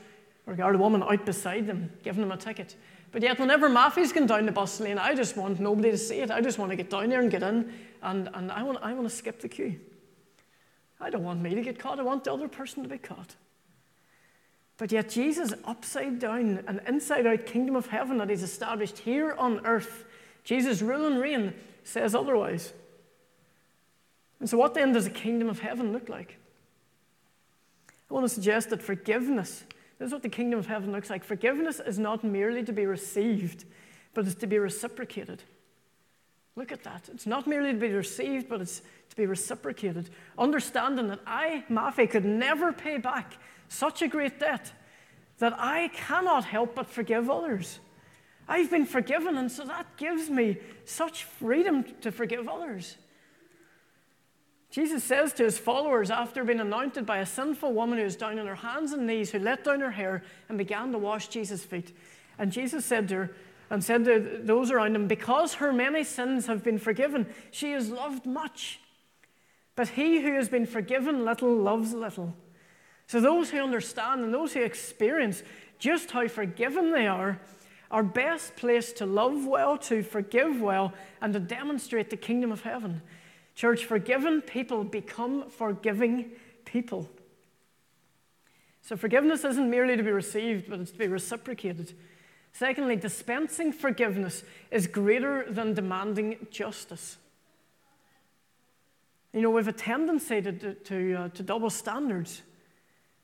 or 0.45 0.55
guard 0.55 0.77
woman 0.77 1.03
out 1.03 1.25
beside 1.25 1.67
them, 1.67 1.89
giving 2.03 2.21
them 2.21 2.33
a 2.33 2.37
ticket. 2.37 2.75
But 3.13 3.21
yet, 3.21 3.39
whenever 3.39 3.69
Matthew's 3.69 4.11
going 4.11 4.27
down 4.27 4.45
the 4.45 4.51
bus 4.51 4.79
lane, 4.79 4.97
I 4.97 5.13
just 5.15 5.37
want 5.37 5.59
nobody 5.59 5.91
to 5.91 5.97
see 5.97 6.19
it. 6.19 6.31
I 6.31 6.41
just 6.41 6.57
want 6.57 6.71
to 6.71 6.75
get 6.75 6.89
down 6.89 7.09
there 7.09 7.21
and 7.21 7.31
get 7.31 7.43
in, 7.43 7.73
and, 8.01 8.29
and 8.33 8.51
I, 8.51 8.63
want, 8.63 8.79
I 8.81 8.93
want 8.93 9.07
to 9.07 9.15
skip 9.15 9.41
the 9.41 9.49
queue. 9.49 9.79
I 10.99 11.09
don't 11.09 11.23
want 11.23 11.41
me 11.41 11.55
to 11.55 11.61
get 11.61 11.79
caught, 11.79 11.99
I 11.99 12.03
want 12.03 12.23
the 12.23 12.33
other 12.33 12.47
person 12.47 12.83
to 12.83 12.89
be 12.89 12.97
caught. 12.97 13.35
But 14.81 14.91
yet, 14.91 15.09
Jesus, 15.09 15.53
upside 15.63 16.17
down, 16.17 16.63
an 16.65 16.81
inside 16.87 17.27
out 17.27 17.45
kingdom 17.45 17.75
of 17.75 17.85
heaven 17.85 18.17
that 18.17 18.31
He's 18.31 18.41
established 18.41 18.97
here 18.97 19.33
on 19.33 19.63
earth, 19.63 20.05
Jesus' 20.43 20.81
rule 20.81 21.05
and 21.05 21.21
reign, 21.21 21.53
says 21.83 22.15
otherwise. 22.15 22.73
And 24.39 24.49
so, 24.49 24.57
what 24.57 24.73
then 24.73 24.91
does 24.91 25.03
the 25.03 25.11
kingdom 25.11 25.49
of 25.49 25.59
heaven 25.59 25.93
look 25.93 26.09
like? 26.09 26.39
I 28.09 28.13
want 28.15 28.23
to 28.23 28.33
suggest 28.33 28.71
that 28.71 28.81
forgiveness 28.81 29.65
this 29.99 30.07
is 30.07 30.13
what 30.13 30.23
the 30.23 30.29
kingdom 30.29 30.57
of 30.57 30.65
heaven 30.65 30.91
looks 30.91 31.11
like. 31.11 31.23
Forgiveness 31.23 31.79
is 31.79 31.99
not 31.99 32.23
merely 32.23 32.63
to 32.63 32.73
be 32.73 32.87
received, 32.87 33.65
but 34.15 34.25
it's 34.25 34.33
to 34.33 34.47
be 34.47 34.57
reciprocated. 34.57 35.43
Look 36.55 36.71
at 36.71 36.83
that. 36.85 37.07
It's 37.13 37.27
not 37.27 37.45
merely 37.45 37.71
to 37.71 37.77
be 37.77 37.89
received, 37.89 38.49
but 38.49 38.61
it's 38.61 38.81
to 39.11 39.15
be 39.15 39.27
reciprocated. 39.27 40.09
Understanding 40.39 41.07
that 41.09 41.19
I, 41.27 41.65
Mafi, 41.69 42.09
could 42.09 42.25
never 42.25 42.73
pay 42.73 42.97
back 42.97 43.37
such 43.71 44.01
a 44.01 44.07
great 44.07 44.39
debt 44.39 44.73
that 45.39 45.53
I 45.57 45.87
cannot 45.89 46.45
help 46.45 46.75
but 46.75 46.89
forgive 46.89 47.29
others. 47.29 47.79
I've 48.47 48.69
been 48.69 48.85
forgiven, 48.85 49.37
and 49.37 49.51
so 49.51 49.65
that 49.65 49.97
gives 49.97 50.29
me 50.29 50.57
such 50.85 51.23
freedom 51.23 51.85
to 52.01 52.11
forgive 52.11 52.49
others. 52.49 52.97
Jesus 54.69 55.03
says 55.03 55.33
to 55.33 55.43
his 55.43 55.57
followers 55.57 56.11
after 56.11 56.43
being 56.43 56.59
anointed 56.59 57.05
by 57.05 57.19
a 57.19 57.25
sinful 57.25 57.73
woman 57.73 57.97
who 57.97 58.03
was 58.03 58.15
down 58.15 58.39
on 58.39 58.47
her 58.47 58.55
hands 58.55 58.91
and 58.91 59.07
knees, 59.07 59.31
who 59.31 59.39
let 59.39 59.63
down 59.63 59.79
her 59.79 59.91
hair 59.91 60.23
and 60.49 60.57
began 60.57 60.91
to 60.91 60.97
wash 60.97 61.27
Jesus' 61.29 61.63
feet. 61.63 61.95
And 62.37 62.51
Jesus 62.51 62.85
said 62.85 63.07
to 63.09 63.15
her, 63.15 63.35
and 63.69 63.81
said 63.81 64.03
to 64.03 64.41
those 64.43 64.69
around 64.69 64.95
him, 64.95 65.07
Because 65.07 65.55
her 65.55 65.71
many 65.71 66.03
sins 66.03 66.47
have 66.47 66.61
been 66.61 66.77
forgiven, 66.77 67.25
she 67.51 67.71
is 67.71 67.89
loved 67.89 68.25
much. 68.25 68.81
But 69.77 69.89
he 69.89 70.21
who 70.21 70.33
has 70.33 70.49
been 70.49 70.65
forgiven 70.65 71.23
little 71.23 71.55
loves 71.55 71.93
little. 71.93 72.35
So 73.11 73.19
those 73.19 73.49
who 73.49 73.61
understand 73.61 74.23
and 74.23 74.33
those 74.33 74.53
who 74.53 74.61
experience 74.61 75.43
just 75.79 76.11
how 76.11 76.29
forgiven 76.29 76.93
they 76.93 77.07
are 77.07 77.41
are 77.91 78.03
best 78.03 78.55
placed 78.55 78.95
to 78.99 79.05
love 79.05 79.45
well, 79.45 79.77
to 79.79 80.01
forgive 80.01 80.61
well, 80.61 80.93
and 81.19 81.33
to 81.33 81.39
demonstrate 81.41 82.09
the 82.09 82.15
kingdom 82.15 82.53
of 82.53 82.61
heaven. 82.61 83.01
Church, 83.53 83.83
forgiven 83.83 84.41
people 84.41 84.85
become 84.85 85.49
forgiving 85.49 86.31
people. 86.63 87.09
So 88.81 88.95
forgiveness 88.95 89.43
isn't 89.43 89.69
merely 89.69 89.97
to 89.97 90.03
be 90.03 90.11
received, 90.11 90.69
but 90.69 90.79
it's 90.79 90.91
to 90.91 90.97
be 90.97 91.09
reciprocated. 91.09 91.91
Secondly, 92.53 92.95
dispensing 92.95 93.73
forgiveness 93.73 94.45
is 94.71 94.87
greater 94.87 95.51
than 95.51 95.73
demanding 95.73 96.47
justice. 96.49 97.17
You 99.33 99.41
know, 99.41 99.49
we 99.49 99.59
have 99.59 99.67
a 99.67 99.73
tendency 99.73 100.41
to, 100.41 100.53
to, 100.53 100.73
to, 100.75 101.13
uh, 101.15 101.27
to 101.27 101.43
double 101.43 101.69
standards. 101.69 102.43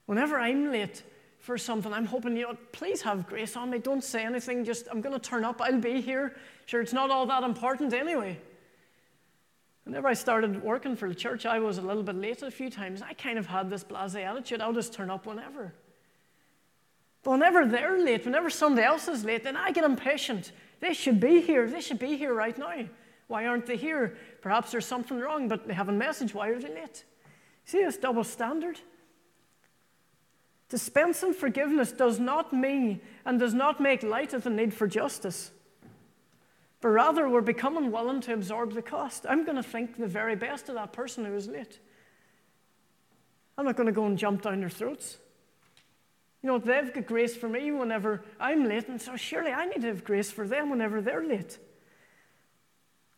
Whenever 0.08 0.40
I'm 0.40 0.72
late 0.72 1.04
for 1.38 1.58
something, 1.58 1.94
I'm 1.94 2.06
hoping, 2.06 2.36
you 2.36 2.44
know, 2.44 2.58
please 2.72 3.02
have 3.04 3.28
grace 3.28 3.56
on 3.56 3.70
me. 3.70 3.78
Don't 3.78 4.04
say 4.04 4.26
anything. 4.26 4.66
Just, 4.66 4.88
I'm 4.90 5.02
going 5.02 5.14
to 5.14 5.20
turn 5.20 5.46
up. 5.46 5.62
I'll 5.62 5.80
be 5.80 6.02
here. 6.02 6.36
Sure, 6.66 6.82
it's 6.82 6.94
not 6.94 7.12
all 7.12 7.26
that 7.28 7.44
important 7.44 7.94
anyway. 7.94 8.40
Whenever 9.84 10.08
I 10.08 10.14
started 10.14 10.64
working 10.64 10.96
for 10.96 11.08
the 11.08 11.16
church, 11.16 11.46
I 11.46 11.60
was 11.60 11.78
a 11.78 11.82
little 11.82 12.04
bit 12.04 12.16
late 12.16 12.42
a 12.42 12.52
few 12.52 12.70
times. 12.70 13.02
I 13.02 13.14
kind 13.14 13.38
of 13.38 13.46
had 13.46 13.70
this 13.70 13.84
blase 13.84 14.16
attitude. 14.16 14.60
I'll 14.60 14.74
just 14.74 14.94
turn 14.94 15.10
up 15.10 15.26
whenever. 15.26 15.74
But 17.24 17.32
whenever 17.32 17.66
they're 17.66 17.98
late, 17.98 18.26
whenever 18.26 18.50
somebody 18.50 18.86
else 18.86 19.08
is 19.08 19.24
late, 19.24 19.44
then 19.44 19.56
I 19.56 19.72
get 19.72 19.84
impatient. 19.84 20.52
They 20.80 20.94
should 20.94 21.20
be 21.20 21.42
here. 21.42 21.70
They 21.70 21.82
should 21.82 22.00
be 22.00 22.18
here 22.18 22.34
right 22.34 22.58
now. 22.58 22.86
Why 23.28 23.46
aren't 23.46 23.66
they 23.66 23.78
here? 23.78 24.18
Perhaps 24.42 24.72
there's 24.72 24.86
something 24.86 25.20
wrong, 25.20 25.50
but 25.50 25.68
they 25.68 25.74
have 25.74 25.90
a 25.90 25.94
message. 25.94 26.34
Why 26.34 26.50
are 26.50 26.60
they 26.60 26.74
late? 26.74 27.04
See 27.66 27.80
this 27.84 27.98
double 27.98 28.24
standard? 28.24 28.80
Dispensing 30.69 31.33
forgiveness 31.33 31.91
does 31.91 32.19
not 32.19 32.51
mean 32.51 33.01
and 33.25 33.39
does 33.39 33.53
not 33.53 33.79
make 33.79 34.03
light 34.03 34.33
of 34.33 34.43
the 34.43 34.50
need 34.50 34.74
for 34.74 34.88
justice 34.88 35.51
but 36.81 36.89
rather 36.89 37.27
we're 37.27 37.41
becoming 37.41 37.91
willing 37.91 38.21
to 38.21 38.33
absorb 38.33 38.74
the 38.74 38.81
cost. 38.81 39.25
I'm 39.27 39.43
going 39.43 39.55
to 39.55 39.63
think 39.63 39.97
the 39.97 40.07
very 40.07 40.36
best 40.36 40.69
of 40.69 40.75
that 40.75 40.93
person 40.93 41.25
who 41.25 41.33
is 41.33 41.47
late. 41.47 41.79
I'm 43.57 43.65
not 43.65 43.75
going 43.75 43.88
to 43.88 43.93
go 43.93 44.05
and 44.05 44.17
jump 44.17 44.43
down 44.43 44.59
their 44.59 44.69
throats. 44.69 45.17
You 46.43 46.47
know, 46.47 46.59
they've 46.59 46.93
got 46.93 47.07
grace 47.07 47.36
for 47.36 47.50
me 47.50 47.71
whenever 47.71 48.24
I'm 48.39 48.65
late, 48.65 48.88
and 48.88 49.01
so 49.01 49.15
surely 49.15 49.51
I 49.51 49.65
need 49.65 49.81
to 49.81 49.88
have 49.88 50.03
grace 50.03 50.29
for 50.29 50.47
them 50.47 50.69
whenever 50.69 51.01
they're 51.01 51.25
late. 51.25 51.57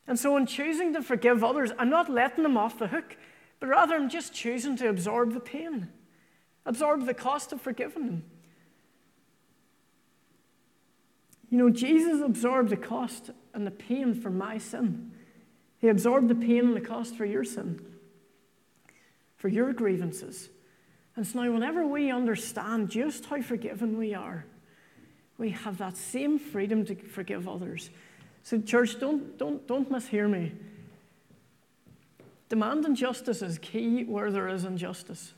And 0.08 0.18
so, 0.18 0.38
in 0.38 0.46
choosing 0.46 0.94
to 0.94 1.04
forgive 1.04 1.44
others, 1.44 1.72
I'm 1.78 1.90
not 1.90 2.10
letting 2.10 2.44
them 2.44 2.58
off 2.58 2.80
the 2.80 2.88
hook, 2.88 3.18
but 3.60 3.68
rather 3.68 3.96
I'm 3.96 4.10
just 4.10 4.34
choosing 4.34 4.78
to 4.78 4.88
absorb 4.88 5.34
the 5.34 5.42
pain, 5.42 5.90
absorb 6.70 7.08
the 7.08 7.16
cost 7.16 7.52
of 7.52 7.60
forgiving 7.60 8.06
them. 8.06 8.24
You 11.50 11.58
know, 11.58 11.72
Jesus 11.72 12.22
absorbed 12.22 12.70
the 12.70 12.78
cost 12.78 13.32
and 13.56 13.66
the 13.66 13.72
pain 13.72 14.14
for 14.14 14.30
my 14.30 14.60
sin. 14.60 15.12
He 15.80 15.88
absorbed 15.88 16.28
the 16.28 16.36
pain 16.36 16.60
and 16.60 16.76
the 16.76 16.82
cost 16.82 17.16
for 17.16 17.26
your 17.26 17.44
sin, 17.44 17.82
for 19.36 19.48
your 19.48 19.74
grievances. 19.74 20.50
And 21.16 21.26
so 21.26 21.42
now, 21.42 21.52
whenever 21.52 21.88
we 21.88 22.12
understand 22.12 22.92
just 22.92 23.26
how 23.26 23.42
forgiven 23.42 23.98
we 23.98 24.14
are, 24.14 24.46
we 25.40 25.50
have 25.50 25.80
that 25.80 25.98
same 25.98 26.38
freedom 26.38 26.86
to 26.86 26.96
forgive 26.96 27.50
others. 27.50 27.90
So, 28.44 28.62
church, 28.62 29.00
don't, 29.00 29.40
don't, 29.40 29.66
don't 29.68 29.92
mishear 29.92 30.30
me. 30.30 30.52
Demanding 32.48 32.94
justice 32.94 33.42
is 33.42 33.58
key 33.58 34.04
where 34.04 34.32
there 34.32 34.48
is 34.48 34.66
injustice. 34.66 35.34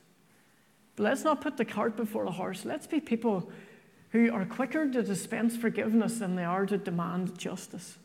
But 0.95 1.03
let's 1.03 1.23
not 1.23 1.41
put 1.41 1.57
the 1.57 1.65
cart 1.65 1.95
before 1.95 2.25
the 2.25 2.31
horse. 2.31 2.65
Let's 2.65 2.87
be 2.87 2.99
people 2.99 3.49
who 4.11 4.31
are 4.31 4.45
quicker 4.45 4.89
to 4.89 5.03
dispense 5.03 5.55
forgiveness 5.55 6.19
than 6.19 6.35
they 6.35 6.43
are 6.43 6.65
to 6.65 6.77
demand 6.77 7.37
justice. 7.37 7.97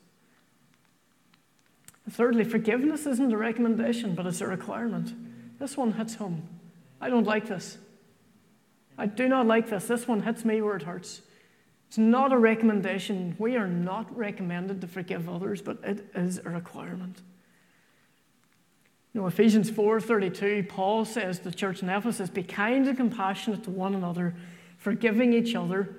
Thirdly, 2.08 2.44
forgiveness 2.44 3.06
isn't 3.06 3.32
a 3.32 3.36
recommendation, 3.36 4.14
but 4.14 4.26
it's 4.26 4.40
a 4.40 4.46
requirement. 4.46 5.12
This 5.58 5.76
one 5.76 5.92
hits 5.92 6.14
home. 6.14 6.48
I 7.00 7.10
don't 7.10 7.26
like 7.26 7.46
this. 7.46 7.78
I 8.96 9.06
do 9.06 9.28
not 9.28 9.46
like 9.46 9.68
this. 9.68 9.88
This 9.88 10.06
one 10.06 10.22
hits 10.22 10.44
me 10.44 10.62
where 10.62 10.76
it 10.76 10.82
hurts. 10.82 11.22
It's 11.88 11.98
not 11.98 12.32
a 12.32 12.38
recommendation. 12.38 13.34
We 13.38 13.56
are 13.56 13.66
not 13.66 14.16
recommended 14.16 14.80
to 14.80 14.86
forgive 14.86 15.28
others, 15.28 15.60
but 15.60 15.78
it 15.82 16.08
is 16.14 16.38
a 16.38 16.50
requirement. 16.50 17.20
You 19.16 19.22
know, 19.22 19.28
Ephesians 19.28 19.70
4:32, 19.70 20.64
Paul 20.68 21.06
says 21.06 21.38
to 21.38 21.44
the 21.44 21.56
church 21.56 21.82
in 21.82 21.88
Ephesus, 21.88 22.28
"Be 22.28 22.42
kind 22.42 22.86
and 22.86 22.98
compassionate 22.98 23.64
to 23.64 23.70
one 23.70 23.94
another, 23.94 24.34
forgiving 24.76 25.32
each 25.32 25.54
other." 25.54 25.96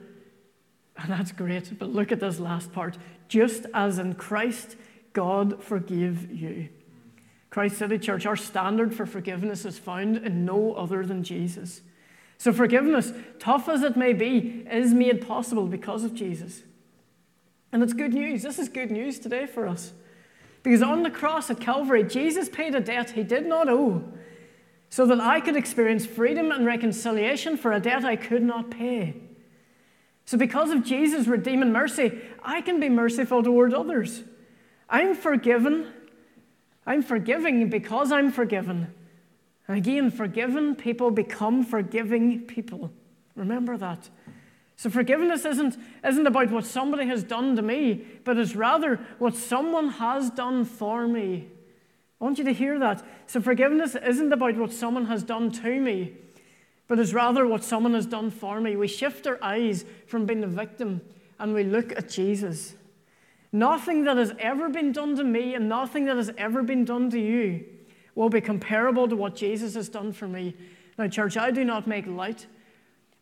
And 0.95 1.09
that's 1.09 1.31
great, 1.31 1.79
but 1.79 1.89
look 1.89 2.11
at 2.11 2.19
this 2.19 2.39
last 2.39 2.71
part. 2.71 2.95
Just 3.27 3.65
as 3.73 3.97
in 3.97 4.13
Christ 4.13 4.75
God 5.13 5.63
forgave 5.63 6.31
you. 6.31 6.69
Christ 7.49 7.77
City 7.79 7.97
Church, 7.97 8.27
our 8.27 8.35
standard 8.35 8.93
for 8.93 9.07
forgiveness 9.07 9.65
is 9.65 9.79
found 9.79 10.17
in 10.17 10.45
no 10.45 10.73
other 10.73 11.03
than 11.03 11.23
Jesus. 11.23 11.81
So, 12.37 12.53
forgiveness, 12.53 13.13
tough 13.39 13.67
as 13.67 13.81
it 13.81 13.97
may 13.97 14.13
be, 14.13 14.63
is 14.69 14.93
made 14.93 15.25
possible 15.25 15.65
because 15.65 16.03
of 16.03 16.13
Jesus. 16.13 16.61
And 17.71 17.81
it's 17.81 17.93
good 17.93 18.13
news. 18.13 18.43
This 18.43 18.59
is 18.59 18.69
good 18.69 18.91
news 18.91 19.17
today 19.17 19.47
for 19.47 19.65
us. 19.65 19.93
Because 20.63 20.81
on 20.81 21.03
the 21.03 21.11
cross 21.11 21.49
at 21.49 21.59
Calvary, 21.59 22.03
Jesus 22.03 22.49
paid 22.49 22.75
a 22.75 22.79
debt 22.79 23.11
he 23.11 23.23
did 23.23 23.45
not 23.45 23.69
owe 23.69 24.03
so 24.89 25.05
that 25.05 25.19
I 25.19 25.39
could 25.39 25.55
experience 25.55 26.05
freedom 26.05 26.51
and 26.51 26.65
reconciliation 26.65 27.57
for 27.57 27.71
a 27.71 27.79
debt 27.79 28.05
I 28.05 28.15
could 28.15 28.43
not 28.43 28.71
pay. 28.71 29.15
So, 30.25 30.37
because 30.37 30.71
of 30.71 30.83
Jesus' 30.83 31.27
redeeming 31.27 31.71
mercy, 31.71 32.19
I 32.43 32.61
can 32.61 32.79
be 32.79 32.89
merciful 32.89 33.43
toward 33.43 33.73
others. 33.73 34.23
I'm 34.89 35.15
forgiven. 35.15 35.87
I'm 36.85 37.01
forgiving 37.01 37.69
because 37.69 38.11
I'm 38.11 38.31
forgiven. 38.31 38.93
And 39.67 39.77
again, 39.77 40.11
forgiven 40.11 40.75
people 40.75 41.11
become 41.11 41.63
forgiving 41.63 42.41
people. 42.41 42.91
Remember 43.35 43.77
that. 43.77 44.09
So 44.77 44.91
forgiveness 44.91 45.43
isn't, 45.43 45.75
isn't 46.05 46.27
about 46.27 46.51
what 46.51 46.63
somebody 46.63 47.07
has 47.07 47.23
done 47.23 47.55
to 47.55 47.63
me, 47.63 48.05
but 48.23 48.37
it's 48.37 48.55
rather 48.55 48.99
what 49.17 49.35
someone 49.35 49.89
has 49.89 50.29
done 50.29 50.65
for 50.65 51.07
me. 51.07 51.47
I 52.21 52.23
want 52.23 52.37
you 52.37 52.43
to 52.43 52.53
hear 52.53 52.77
that. 52.77 53.03
So 53.25 53.41
forgiveness 53.41 53.95
isn't 53.95 54.31
about 54.31 54.55
what 54.55 54.71
someone 54.71 55.07
has 55.07 55.23
done 55.23 55.51
to 55.51 55.81
me, 55.81 56.13
but 56.87 56.99
it's 56.99 57.11
rather 57.11 57.47
what 57.47 57.63
someone 57.63 57.95
has 57.95 58.05
done 58.05 58.29
for 58.29 58.61
me. 58.61 58.75
We 58.75 58.87
shift 58.87 59.25
our 59.25 59.39
eyes 59.41 59.83
from 60.05 60.27
being 60.27 60.41
the 60.41 60.47
victim 60.47 61.01
and 61.39 61.55
we 61.55 61.63
look 61.63 61.91
at 61.93 62.07
Jesus. 62.07 62.75
Nothing 63.51 64.03
that 64.03 64.17
has 64.17 64.33
ever 64.37 64.69
been 64.69 64.91
done 64.91 65.15
to 65.15 65.23
me 65.23 65.55
and 65.55 65.67
nothing 65.67 66.05
that 66.05 66.17
has 66.17 66.31
ever 66.37 66.61
been 66.61 66.85
done 66.85 67.09
to 67.09 67.19
you 67.19 67.65
will 68.13 68.29
be 68.29 68.41
comparable 68.41 69.07
to 69.07 69.15
what 69.15 69.35
Jesus 69.35 69.73
has 69.73 69.89
done 69.89 70.13
for 70.13 70.27
me. 70.27 70.55
Now, 70.99 71.07
church, 71.07 71.35
I 71.35 71.49
do 71.49 71.65
not 71.65 71.87
make 71.87 72.05
light 72.05 72.45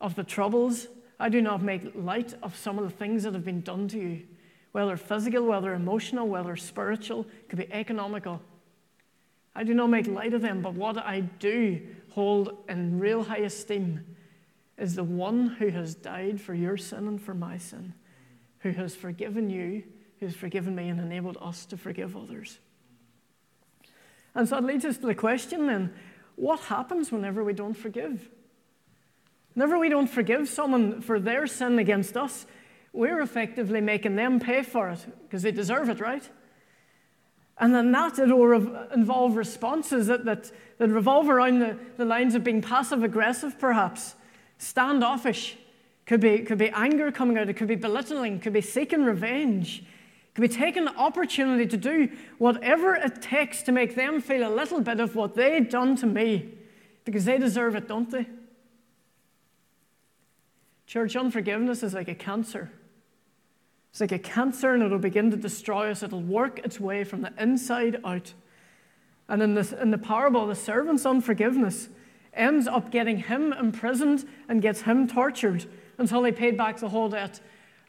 of 0.02 0.16
the 0.16 0.24
troubles. 0.24 0.88
I 1.20 1.30
do 1.30 1.42
not 1.42 1.62
make 1.62 1.94
light 1.96 2.34
of 2.44 2.56
some 2.56 2.78
of 2.78 2.86
the 2.86 2.96
things 2.96 3.24
that 3.24 3.34
have 3.34 3.46
been 3.46 3.62
done 3.62 3.88
to 3.90 3.98
you, 3.98 4.24
whether 4.72 4.98
physical, 4.98 5.46
whether 5.46 5.74
emotional, 5.74 6.28
whether 6.28 6.56
spiritual, 6.56 7.26
could 7.48 7.60
be 7.60 7.72
economical. 7.72 8.42
I 9.56 9.64
do 9.64 9.74
not 9.74 9.88
make 9.88 10.08
light 10.08 10.34
of 10.34 10.42
them, 10.42 10.62
but 10.62 10.74
what 10.74 10.98
I 10.98 11.22
do 11.22 11.82
hold 12.12 12.58
in 12.68 13.00
real 13.00 13.24
high 13.24 13.38
esteem 13.38 14.06
is 14.78 14.96
the 14.96 15.04
one 15.04 15.48
who 15.48 15.70
has 15.70 15.96
died 15.96 16.42
for 16.42 16.54
your 16.54 16.76
sin 16.76 17.08
and 17.08 17.22
for 17.22 17.34
my 17.34 17.58
sin, 17.58 17.94
who 18.60 18.72
has 18.72 18.94
forgiven 18.94 19.50
you, 19.50 19.84
who 20.20 20.26
has 20.26 20.36
forgiven 20.36 20.76
me, 20.76 20.90
and 20.90 21.00
enabled 21.00 21.38
us 21.40 21.66
to 21.68 21.78
forgive 21.78 22.18
others. 22.18 22.60
And 24.34 24.50
so 24.50 24.58
it 24.58 24.66
leads 24.66 24.84
us 24.84 24.98
to 24.98 25.06
the 25.06 25.16
question 25.16 25.68
then 25.68 25.94
what 26.36 26.60
happens 26.62 27.12
whenever 27.12 27.44
we 27.44 27.54
don't 27.54 27.74
forgive? 27.74 28.30
Whenever 29.56 29.80
we 29.80 29.90
don't 29.90 30.08
forgive 30.08 30.48
someone 30.50 31.02
for 31.02 31.20
their 31.20 31.48
sin 31.48 31.80
against 31.80 32.16
us, 32.18 32.46
we're 32.92 33.22
effectively 33.22 33.82
making 33.82 34.16
them 34.16 34.40
pay 34.40 34.64
for 34.64 34.90
it 34.90 35.06
because 35.24 35.42
they 35.42 35.52
deserve 35.52 35.90
it, 35.90 36.00
right? 36.00 36.30
And 37.58 37.74
then 37.74 37.92
that 37.94 38.20
it 38.20 38.28
will 38.28 38.88
involve 38.94 39.38
responses 39.38 40.08
that, 40.08 40.26
that, 40.26 40.52
that 40.78 40.90
revolve 40.90 41.30
around 41.30 41.60
the, 41.60 41.78
the 41.96 42.04
lines 42.04 42.36
of 42.36 42.44
being 42.44 42.62
passive 42.62 43.04
aggressive, 43.04 43.58
perhaps, 43.58 44.16
standoffish. 44.58 45.58
Could 46.06 46.20
be, 46.20 46.40
could 46.40 46.60
be 46.60 46.70
anger 46.70 47.12
coming 47.12 47.38
out, 47.38 47.50
it 47.50 47.56
could 47.56 47.68
be 47.68 47.76
belittling, 47.76 48.40
could 48.40 48.54
be 48.54 48.62
seeking 48.62 49.06
revenge, 49.06 49.84
could 50.36 50.42
be 50.42 50.48
taking 50.48 50.86
the 50.86 50.96
opportunity 50.96 51.66
to 51.66 51.78
do 51.78 52.10
whatever 52.38 52.94
it 52.94 53.22
takes 53.22 53.64
to 53.64 53.72
make 53.72 53.96
them 53.96 54.22
feel 54.22 54.48
a 54.48 54.54
little 54.54 54.82
bit 54.82 55.00
of 55.00 55.16
what 55.16 55.34
they've 55.34 55.68
done 55.68 55.96
to 55.96 56.06
me 56.06 56.54
because 57.06 57.26
they 57.26 57.40
deserve 57.40 57.76
it, 57.76 57.88
don't 57.88 58.12
they? 58.12 58.28
Church, 60.86 61.16
unforgiveness 61.16 61.84
is 61.84 61.94
like 61.94 62.08
a 62.08 62.16
cancer. 62.16 62.72
It's 63.92 64.02
like 64.02 64.12
a 64.12 64.20
cancer 64.20 64.74
and 64.74 64.84
it'll 64.84 65.00
begin 65.00 65.32
to 65.32 65.38
destroy 65.38 65.90
us. 65.90 66.04
It'll 66.04 66.22
work 66.22 66.60
its 66.60 66.80
way 66.80 67.04
from 67.04 67.22
the 67.22 67.34
inside 67.40 68.02
out. 68.04 68.34
And 69.28 69.42
in, 69.42 69.56
this, 69.56 69.72
in 69.72 69.90
the 69.92 69.98
parable, 69.98 70.46
the 70.46 70.56
servant's 70.56 71.06
unforgiveness 71.06 71.90
ends 72.34 72.68
up 72.68 72.92
getting 72.92 73.18
him 73.18 73.54
imprisoned 73.54 74.28
and 74.50 74.62
gets 74.62 74.82
him 74.82 75.08
tortured 75.08 75.66
until 75.98 76.24
he 76.24 76.32
paid 76.32 76.58
back 76.58 76.78
the 76.78 76.90
whole 76.90 77.10
debt. 77.10 77.40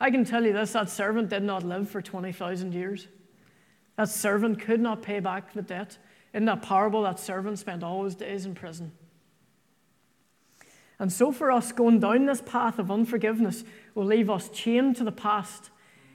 I 0.01 0.11
can 0.11 0.25
tell 0.25 0.45
you 0.45 0.53
this 0.53 0.73
that 0.73 0.89
servant 0.89 1.29
did 1.29 1.43
not 1.43 1.63
live 1.63 1.91
for 1.91 2.01
20,000 2.01 2.73
years. 2.73 3.09
That 3.97 4.09
servant 4.09 4.61
could 4.61 4.81
not 4.81 5.03
pay 5.03 5.21
back 5.21 5.53
the 5.53 5.63
debt. 5.63 5.99
In 6.33 6.45
that 6.45 6.63
parable, 6.63 7.03
that 7.03 7.19
servant 7.19 7.59
spent 7.59 7.83
all 7.83 8.05
his 8.05 8.15
days 8.15 8.47
in 8.47 8.55
prison. 8.55 8.93
And 10.99 11.13
so, 11.13 11.31
for 11.31 11.51
us, 11.51 11.73
going 11.73 12.01
down 12.01 12.27
this 12.27 12.41
path 12.41 12.79
of 12.79 12.91
unforgiveness 12.91 13.65
will 13.95 14.07
leave 14.07 14.31
us 14.31 14.49
chained 14.49 14.97
to 14.97 15.05
the 15.05 15.13
past. 15.13 15.71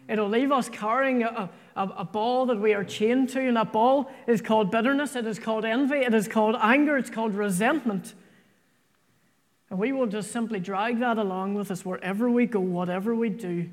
It'll 0.08 0.28
leave 0.28 0.52
us 0.52 0.70
carrying 0.70 1.24
a, 1.24 1.50
a, 1.76 1.84
a, 2.00 2.04
ball 2.04 2.48
that 2.48 2.60
we 2.60 2.74
are 2.74 2.84
chained 2.84 3.30
to, 3.30 3.40
and 3.40 3.56
that 3.56 3.72
ball 3.72 4.12
is 4.28 4.42
called 4.42 4.72
bitterness, 4.72 5.16
it 5.16 5.26
is 5.26 5.40
called 5.40 5.64
envy, 5.64 6.00
it 6.00 6.14
is 6.14 6.28
called 6.28 6.56
anger, 6.60 6.98
it's 6.98 7.12
called 7.12 7.36
resentment. 7.36 8.14
And 9.70 9.80
we 9.80 9.92
will 9.94 10.08
just 10.08 10.32
simply 10.32 10.60
drag 10.60 11.00
that 11.00 11.18
along 11.18 11.54
with 11.54 11.72
us 11.72 11.86
wherever 11.86 12.30
we 12.30 12.46
go, 12.46 12.60
whatever 12.60 13.16
we 13.16 13.30
do. 13.30 13.70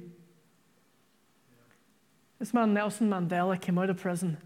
This 2.39 2.55
man, 2.55 2.73
Nelson 2.73 3.11
Mandela, 3.11 3.61
came 3.61 3.79
out 3.79 3.91
of 3.91 3.97
prison 3.97 4.39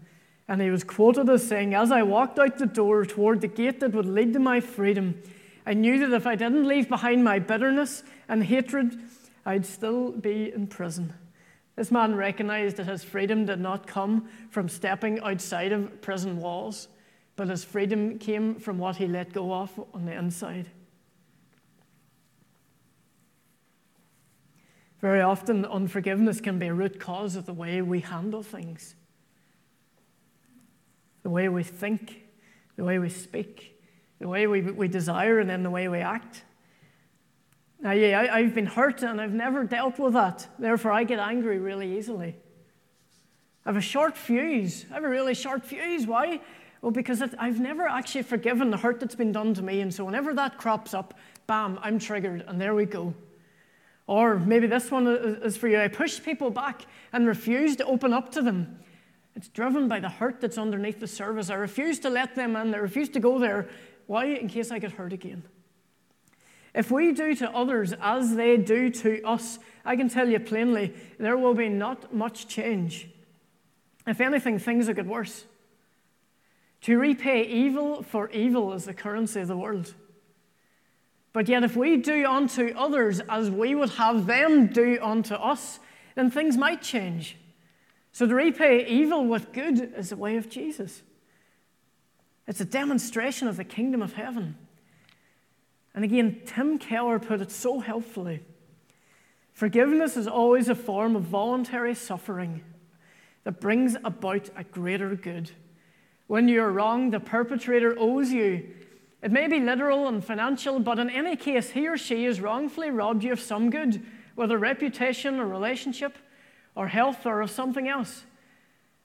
and 0.47 0.61
he 0.61 0.69
was 0.69 0.83
quoted 0.83 1.29
as 1.29 1.47
saying, 1.47 1.73
As 1.73 1.91
I 1.91 2.03
walked 2.03 2.39
out 2.39 2.57
the 2.57 2.65
door 2.65 3.05
toward 3.05 3.41
the 3.41 3.47
gate 3.47 3.79
that 3.79 3.93
would 3.93 4.07
lead 4.07 4.33
to 4.33 4.39
my 4.39 4.59
freedom, 4.59 5.21
I 5.65 5.73
knew 5.73 5.99
that 5.99 6.15
if 6.15 6.27
I 6.27 6.35
didn't 6.35 6.67
leave 6.67 6.89
behind 6.89 7.23
my 7.23 7.39
bitterness 7.39 8.03
and 8.27 8.43
hatred, 8.43 8.99
I'd 9.45 9.65
still 9.65 10.11
be 10.11 10.51
in 10.53 10.67
prison. 10.67 11.13
This 11.75 11.91
man 11.91 12.15
recognized 12.15 12.77
that 12.77 12.87
his 12.87 13.03
freedom 13.03 13.45
did 13.45 13.59
not 13.59 13.87
come 13.87 14.29
from 14.49 14.69
stepping 14.69 15.19
outside 15.21 15.71
of 15.71 16.01
prison 16.01 16.37
walls, 16.37 16.87
but 17.35 17.47
his 17.47 17.63
freedom 17.63 18.19
came 18.19 18.55
from 18.55 18.77
what 18.77 18.97
he 18.97 19.07
let 19.07 19.33
go 19.33 19.53
of 19.53 19.71
on 19.93 20.05
the 20.05 20.13
inside. 20.13 20.69
Very 25.01 25.21
often, 25.21 25.65
unforgiveness 25.65 26.39
can 26.39 26.59
be 26.59 26.67
a 26.67 26.73
root 26.73 26.99
cause 26.99 27.35
of 27.35 27.45
the 27.45 27.53
way 27.53 27.81
we 27.81 27.99
handle 27.99 28.43
things, 28.43 28.95
the 31.23 31.29
way 31.29 31.49
we 31.49 31.63
think, 31.63 32.23
the 32.77 32.85
way 32.85 32.99
we 32.99 33.09
speak, 33.09 33.72
the 34.23 34.29
way 34.29 34.47
we, 34.47 34.61
we 34.61 34.87
desire, 34.87 35.39
and 35.39 35.49
then 35.49 35.63
the 35.63 35.69
way 35.69 35.89
we 35.89 35.99
act. 35.99 36.43
Now, 37.81 37.91
yeah, 37.91 38.21
I, 38.21 38.37
I've 38.37 38.55
been 38.55 38.65
hurt 38.65 39.03
and 39.03 39.19
I've 39.19 39.33
never 39.33 39.65
dealt 39.65 39.99
with 39.99 40.13
that. 40.13 40.47
Therefore, 40.57 40.93
I 40.93 41.03
get 41.03 41.19
angry 41.19 41.59
really 41.59 41.97
easily. 41.97 42.37
I 43.65 43.69
have 43.69 43.75
a 43.75 43.81
short 43.81 44.15
fuse. 44.15 44.85
I 44.89 44.93
have 44.93 45.03
a 45.03 45.09
really 45.09 45.33
short 45.33 45.65
fuse. 45.65 46.07
Why? 46.07 46.39
Well, 46.81 46.93
because 46.93 47.21
it, 47.21 47.31
I've 47.37 47.59
never 47.59 47.85
actually 47.85 48.23
forgiven 48.23 48.71
the 48.71 48.77
hurt 48.77 49.01
that's 49.01 49.13
been 49.13 49.33
done 49.33 49.53
to 49.55 49.61
me. 49.61 49.81
And 49.81 49.93
so, 49.93 50.05
whenever 50.05 50.33
that 50.35 50.57
crops 50.57 50.93
up, 50.93 51.15
bam, 51.45 51.77
I'm 51.81 51.99
triggered, 51.99 52.45
and 52.47 52.61
there 52.61 52.75
we 52.75 52.85
go. 52.85 53.13
Or 54.07 54.39
maybe 54.39 54.67
this 54.67 54.89
one 54.89 55.05
is 55.05 55.57
for 55.57 55.67
you. 55.67 55.81
I 55.81 55.89
push 55.89 56.23
people 56.23 56.49
back 56.49 56.85
and 57.11 57.27
refuse 57.27 57.75
to 57.75 57.85
open 57.85 58.13
up 58.13 58.31
to 58.31 58.41
them. 58.41 58.79
It's 59.35 59.47
driven 59.47 59.87
by 59.87 59.99
the 59.99 60.09
hurt 60.09 60.39
that's 60.39 60.57
underneath 60.57 60.99
the 60.99 61.07
surface. 61.07 61.49
I 61.49 61.55
refuse 61.55 61.99
to 61.99 62.09
let 62.09 62.35
them 62.35 62.55
in. 62.55 62.73
I 62.73 62.77
refuse 62.77 63.09
to 63.09 63.19
go 63.19 63.39
there. 63.39 63.67
Why? 64.07 64.25
In 64.25 64.47
case 64.47 64.71
I 64.71 64.79
get 64.79 64.93
hurt 64.93 65.13
again. 65.13 65.43
If 66.73 66.89
we 66.89 67.11
do 67.11 67.35
to 67.35 67.51
others 67.51 67.93
as 68.01 68.35
they 68.35 68.57
do 68.57 68.89
to 68.89 69.23
us, 69.23 69.59
I 69.85 69.95
can 69.95 70.09
tell 70.09 70.27
you 70.27 70.39
plainly, 70.39 70.93
there 71.19 71.37
will 71.37 71.53
be 71.53 71.69
not 71.69 72.13
much 72.13 72.47
change. 72.47 73.09
If 74.07 74.19
anything, 74.19 74.57
things 74.59 74.87
will 74.87 74.95
get 74.95 75.05
worse. 75.05 75.45
To 76.81 76.97
repay 76.97 77.43
evil 77.43 78.03
for 78.03 78.29
evil 78.31 78.73
is 78.73 78.85
the 78.85 78.93
currency 78.93 79.39
of 79.41 79.47
the 79.47 79.57
world. 79.57 79.93
But 81.31 81.47
yet, 81.47 81.63
if 81.63 81.75
we 81.75 81.97
do 81.97 82.25
unto 82.25 82.73
others 82.75 83.21
as 83.29 83.49
we 83.49 83.73
would 83.75 83.91
have 83.91 84.25
them 84.25 84.67
do 84.67 84.99
unto 85.01 85.35
us, 85.35 85.79
then 86.15 86.29
things 86.29 86.57
might 86.57 86.81
change. 86.81 87.37
So, 88.11 88.27
to 88.27 88.35
repay 88.35 88.85
evil 88.85 89.25
with 89.25 89.53
good 89.53 89.93
is 89.97 90.09
the 90.09 90.15
way 90.15 90.37
of 90.37 90.49
Jesus. 90.49 91.01
It's 92.47 92.61
a 92.61 92.65
demonstration 92.65 93.47
of 93.47 93.57
the 93.57 93.63
kingdom 93.63 94.01
of 94.01 94.13
heaven. 94.13 94.57
And 95.95 96.03
again, 96.03 96.41
Tim 96.45 96.77
Keller 96.77 97.19
put 97.19 97.41
it 97.41 97.51
so 97.51 97.79
helpfully. 97.79 98.41
Forgiveness 99.53 100.17
is 100.17 100.27
always 100.27 100.67
a 100.67 100.75
form 100.75 101.15
of 101.15 101.23
voluntary 101.23 101.93
suffering 101.93 102.63
that 103.43 103.61
brings 103.61 103.95
about 104.03 104.49
a 104.55 104.63
greater 104.63 105.15
good. 105.15 105.51
When 106.27 106.47
you're 106.47 106.71
wrong, 106.71 107.11
the 107.11 107.19
perpetrator 107.19 107.95
owes 107.97 108.31
you. 108.31 108.69
It 109.21 109.31
may 109.31 109.47
be 109.47 109.59
literal 109.59 110.07
and 110.07 110.23
financial, 110.23 110.79
but 110.79 110.99
in 110.99 111.09
any 111.09 111.35
case, 111.35 111.69
he 111.69 111.87
or 111.87 111.97
she 111.97 112.23
has 112.25 112.41
wrongfully 112.41 112.89
robbed 112.89 113.23
you 113.23 113.31
of 113.31 113.39
some 113.39 113.69
good, 113.69 114.03
whether 114.35 114.57
reputation 114.57 115.39
or 115.39 115.45
relationship 115.45 116.17
or 116.75 116.87
health 116.87 117.25
or 117.25 117.41
of 117.41 117.51
something 117.51 117.87
else. 117.87 118.23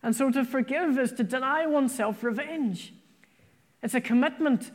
And 0.03 0.17
so 0.17 0.31
to 0.31 0.45
forgive 0.45 0.99
is 0.99 1.13
to 1.13 1.25
deny 1.25 1.67
oneself 1.67 2.25
revenge. 2.25 2.95
It's 3.83 3.95
a 3.95 4.01
commitment 4.01 4.71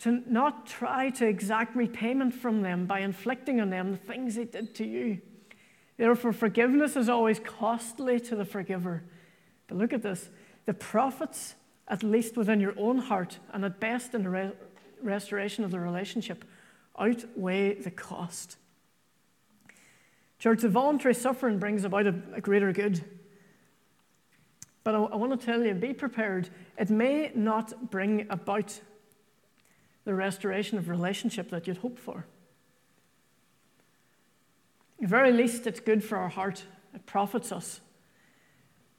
to 0.00 0.22
not 0.26 0.66
try 0.66 1.10
to 1.10 1.26
exact 1.26 1.76
repayment 1.76 2.34
from 2.34 2.62
them 2.62 2.86
by 2.86 3.00
inflicting 3.00 3.60
on 3.60 3.70
them 3.70 3.92
the 3.92 3.96
things 3.96 4.34
they 4.34 4.44
did 4.44 4.74
to 4.76 4.84
you. 4.84 5.20
Therefore, 5.96 6.32
forgiveness 6.32 6.96
is 6.96 7.08
always 7.08 7.38
costly 7.38 8.18
to 8.20 8.36
the 8.36 8.44
forgiver. 8.44 9.04
But 9.68 9.78
look 9.78 9.92
at 9.92 10.02
this 10.02 10.28
the 10.66 10.74
profits, 10.74 11.54
at 11.88 12.02
least 12.02 12.36
within 12.36 12.60
your 12.60 12.74
own 12.78 12.98
heart, 12.98 13.38
and 13.52 13.64
at 13.64 13.80
best 13.80 14.14
in 14.14 14.22
the 14.24 14.30
re- 14.30 14.52
restoration 15.02 15.64
of 15.64 15.70
the 15.70 15.78
relationship, 15.78 16.44
outweigh 16.98 17.74
the 17.74 17.90
cost. 17.90 18.56
Church, 20.38 20.60
the 20.62 20.68
voluntary 20.68 21.14
suffering 21.14 21.58
brings 21.58 21.84
about 21.84 22.06
a, 22.06 22.14
a 22.34 22.40
greater 22.40 22.72
good. 22.72 23.04
But 24.84 24.94
I, 24.94 24.98
I 24.98 25.16
want 25.16 25.38
to 25.38 25.44
tell 25.44 25.64
you 25.64 25.74
be 25.74 25.94
prepared. 25.94 26.50
It 26.78 26.90
may 26.90 27.32
not 27.34 27.90
bring 27.90 28.26
about 28.30 28.78
the 30.04 30.14
restoration 30.14 30.78
of 30.78 30.88
relationship 30.88 31.50
that 31.50 31.66
you'd 31.66 31.78
hope 31.78 31.98
for. 31.98 32.26
At 35.02 35.08
very 35.08 35.32
least, 35.32 35.66
it's 35.66 35.80
good 35.80 36.04
for 36.04 36.18
our 36.18 36.28
heart, 36.28 36.64
it 36.94 37.04
profits 37.06 37.50
us. 37.50 37.80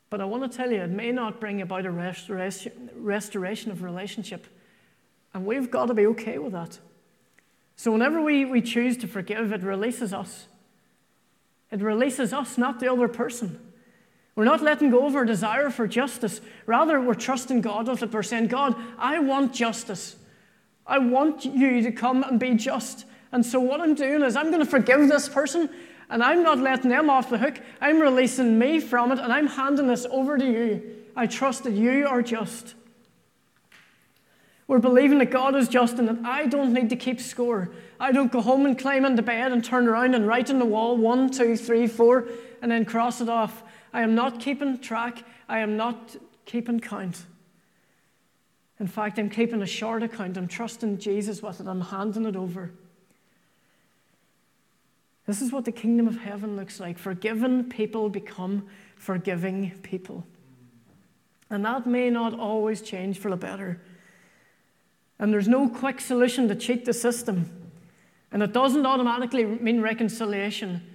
But 0.10 0.22
I 0.22 0.26
want 0.26 0.50
to 0.50 0.58
tell 0.58 0.72
you, 0.72 0.82
it 0.82 0.90
may 0.90 1.12
not 1.12 1.40
bring 1.40 1.62
about 1.62 1.86
a 1.86 1.92
restoration, 1.92 2.90
restoration 2.96 3.72
of 3.72 3.82
relationship. 3.82 4.48
And 5.34 5.46
we've 5.46 5.70
got 5.70 5.88
to 5.88 5.94
be 5.94 6.06
okay 6.08 6.38
with 6.38 6.54
that. 6.54 6.80
So, 7.76 7.92
whenever 7.92 8.22
we, 8.22 8.46
we 8.46 8.62
choose 8.62 8.96
to 8.98 9.08
forgive, 9.08 9.52
it 9.52 9.62
releases 9.62 10.14
us. 10.14 10.48
It 11.72 11.82
releases 11.82 12.32
us, 12.32 12.58
not 12.58 12.80
the 12.80 12.92
other 12.92 13.08
person. 13.08 13.60
We're 14.36 14.44
not 14.44 14.62
letting 14.62 14.90
go 14.90 15.06
of 15.06 15.16
our 15.16 15.24
desire 15.24 15.70
for 15.70 15.88
justice. 15.88 16.42
Rather, 16.66 17.00
we're 17.00 17.14
trusting 17.14 17.62
God 17.62 17.88
with 17.88 18.04
it. 18.04 18.12
We're 18.12 18.24
saying, 18.24 18.48
God, 18.48 18.76
I 18.98 19.20
want 19.20 19.54
justice. 19.54 20.18
I 20.86 21.00
want 21.00 21.46
you 21.46 21.82
to 21.82 21.92
come 21.92 22.24
and 22.24 22.40
be 22.40 22.54
just. 22.56 23.06
And 23.32 23.46
so, 23.46 23.60
what 23.60 23.80
I'm 23.80 23.96
doing 23.96 24.24
is 24.24 24.36
I'm 24.36 24.52
going 24.52 24.64
to 24.64 24.70
forgive 24.70 25.08
this 25.08 25.30
person, 25.30 25.70
and 26.10 26.22
I'm 26.22 26.44
not 26.44 26.60
letting 26.60 26.90
them 26.90 27.10
off 27.10 27.30
the 27.30 27.38
hook. 27.38 27.60
I'm 27.80 28.00
releasing 28.00 28.60
me 28.60 28.80
from 28.80 29.12
it, 29.12 29.20
and 29.20 29.32
I'm 29.32 29.48
handing 29.48 29.88
this 29.88 30.06
over 30.10 30.38
to 30.38 30.46
you. 30.46 30.84
I 31.16 31.28
trust 31.28 31.64
that 31.64 31.74
you 31.74 32.06
are 32.06 32.22
just. 32.22 32.76
We're 34.68 34.80
believing 34.80 35.20
that 35.20 35.32
God 35.32 35.56
is 35.56 35.68
just 35.68 36.00
and 36.00 36.08
that 36.08 36.26
I 36.26 36.48
don't 36.48 36.74
need 36.74 36.90
to 36.90 36.96
keep 36.96 37.22
score. 37.22 37.70
I 38.00 38.12
don't 38.12 38.32
go 38.32 38.42
home 38.42 38.66
and 38.66 38.78
climb 38.78 39.06
into 39.06 39.22
bed 39.22 39.52
and 39.52 39.64
turn 39.64 39.88
around 39.88 40.16
and 40.16 40.28
write 40.28 40.50
on 40.50 40.60
the 40.60 40.66
wall 40.66 40.98
one, 40.98 41.30
two, 41.30 41.56
three, 41.56 41.88
four, 41.88 42.28
and 42.62 42.72
then 42.72 42.84
cross 42.84 43.22
it 43.22 43.30
off. 43.30 43.64
I 43.96 44.02
am 44.02 44.14
not 44.14 44.42
keeping 44.42 44.78
track. 44.80 45.24
I 45.48 45.60
am 45.60 45.78
not 45.78 46.18
keeping 46.46 46.82
count. 46.82 47.24
In 48.78 48.88
fact, 48.88 49.18
I'm 49.18 49.30
keeping 49.30 49.62
a 49.62 49.66
short 49.66 50.04
account. 50.04 50.38
I'm 50.38 50.50
trusting 50.50 50.98
Jesus 50.98 51.42
with 51.42 51.62
it. 51.62 51.68
I'm 51.68 51.80
handing 51.80 52.26
it 52.26 52.36
over. 52.36 52.72
This 55.26 55.42
is 55.42 55.54
what 55.54 55.64
the 55.64 55.72
kingdom 55.72 56.10
of 56.10 56.18
heaven 56.18 56.58
looks 56.58 56.82
like. 56.82 56.98
Forgiven 56.98 57.70
people 57.70 58.10
become 58.10 58.68
forgiving 58.98 59.72
people. 59.82 60.26
And 61.50 61.64
that 61.64 61.88
may 61.88 62.10
not 62.10 62.38
always 62.38 62.82
change 62.82 63.18
for 63.18 63.32
the 63.32 63.38
better. 63.38 63.80
And 65.20 65.32
there's 65.32 65.48
no 65.48 65.70
quick 65.70 66.02
solution 66.02 66.50
to 66.50 66.56
cheat 66.56 66.84
the 66.84 66.94
system. 66.94 67.50
And 68.34 68.44
it 68.44 68.52
doesn't 68.52 68.86
automatically 68.86 69.46
mean 69.46 69.80
reconciliation. 69.80 70.86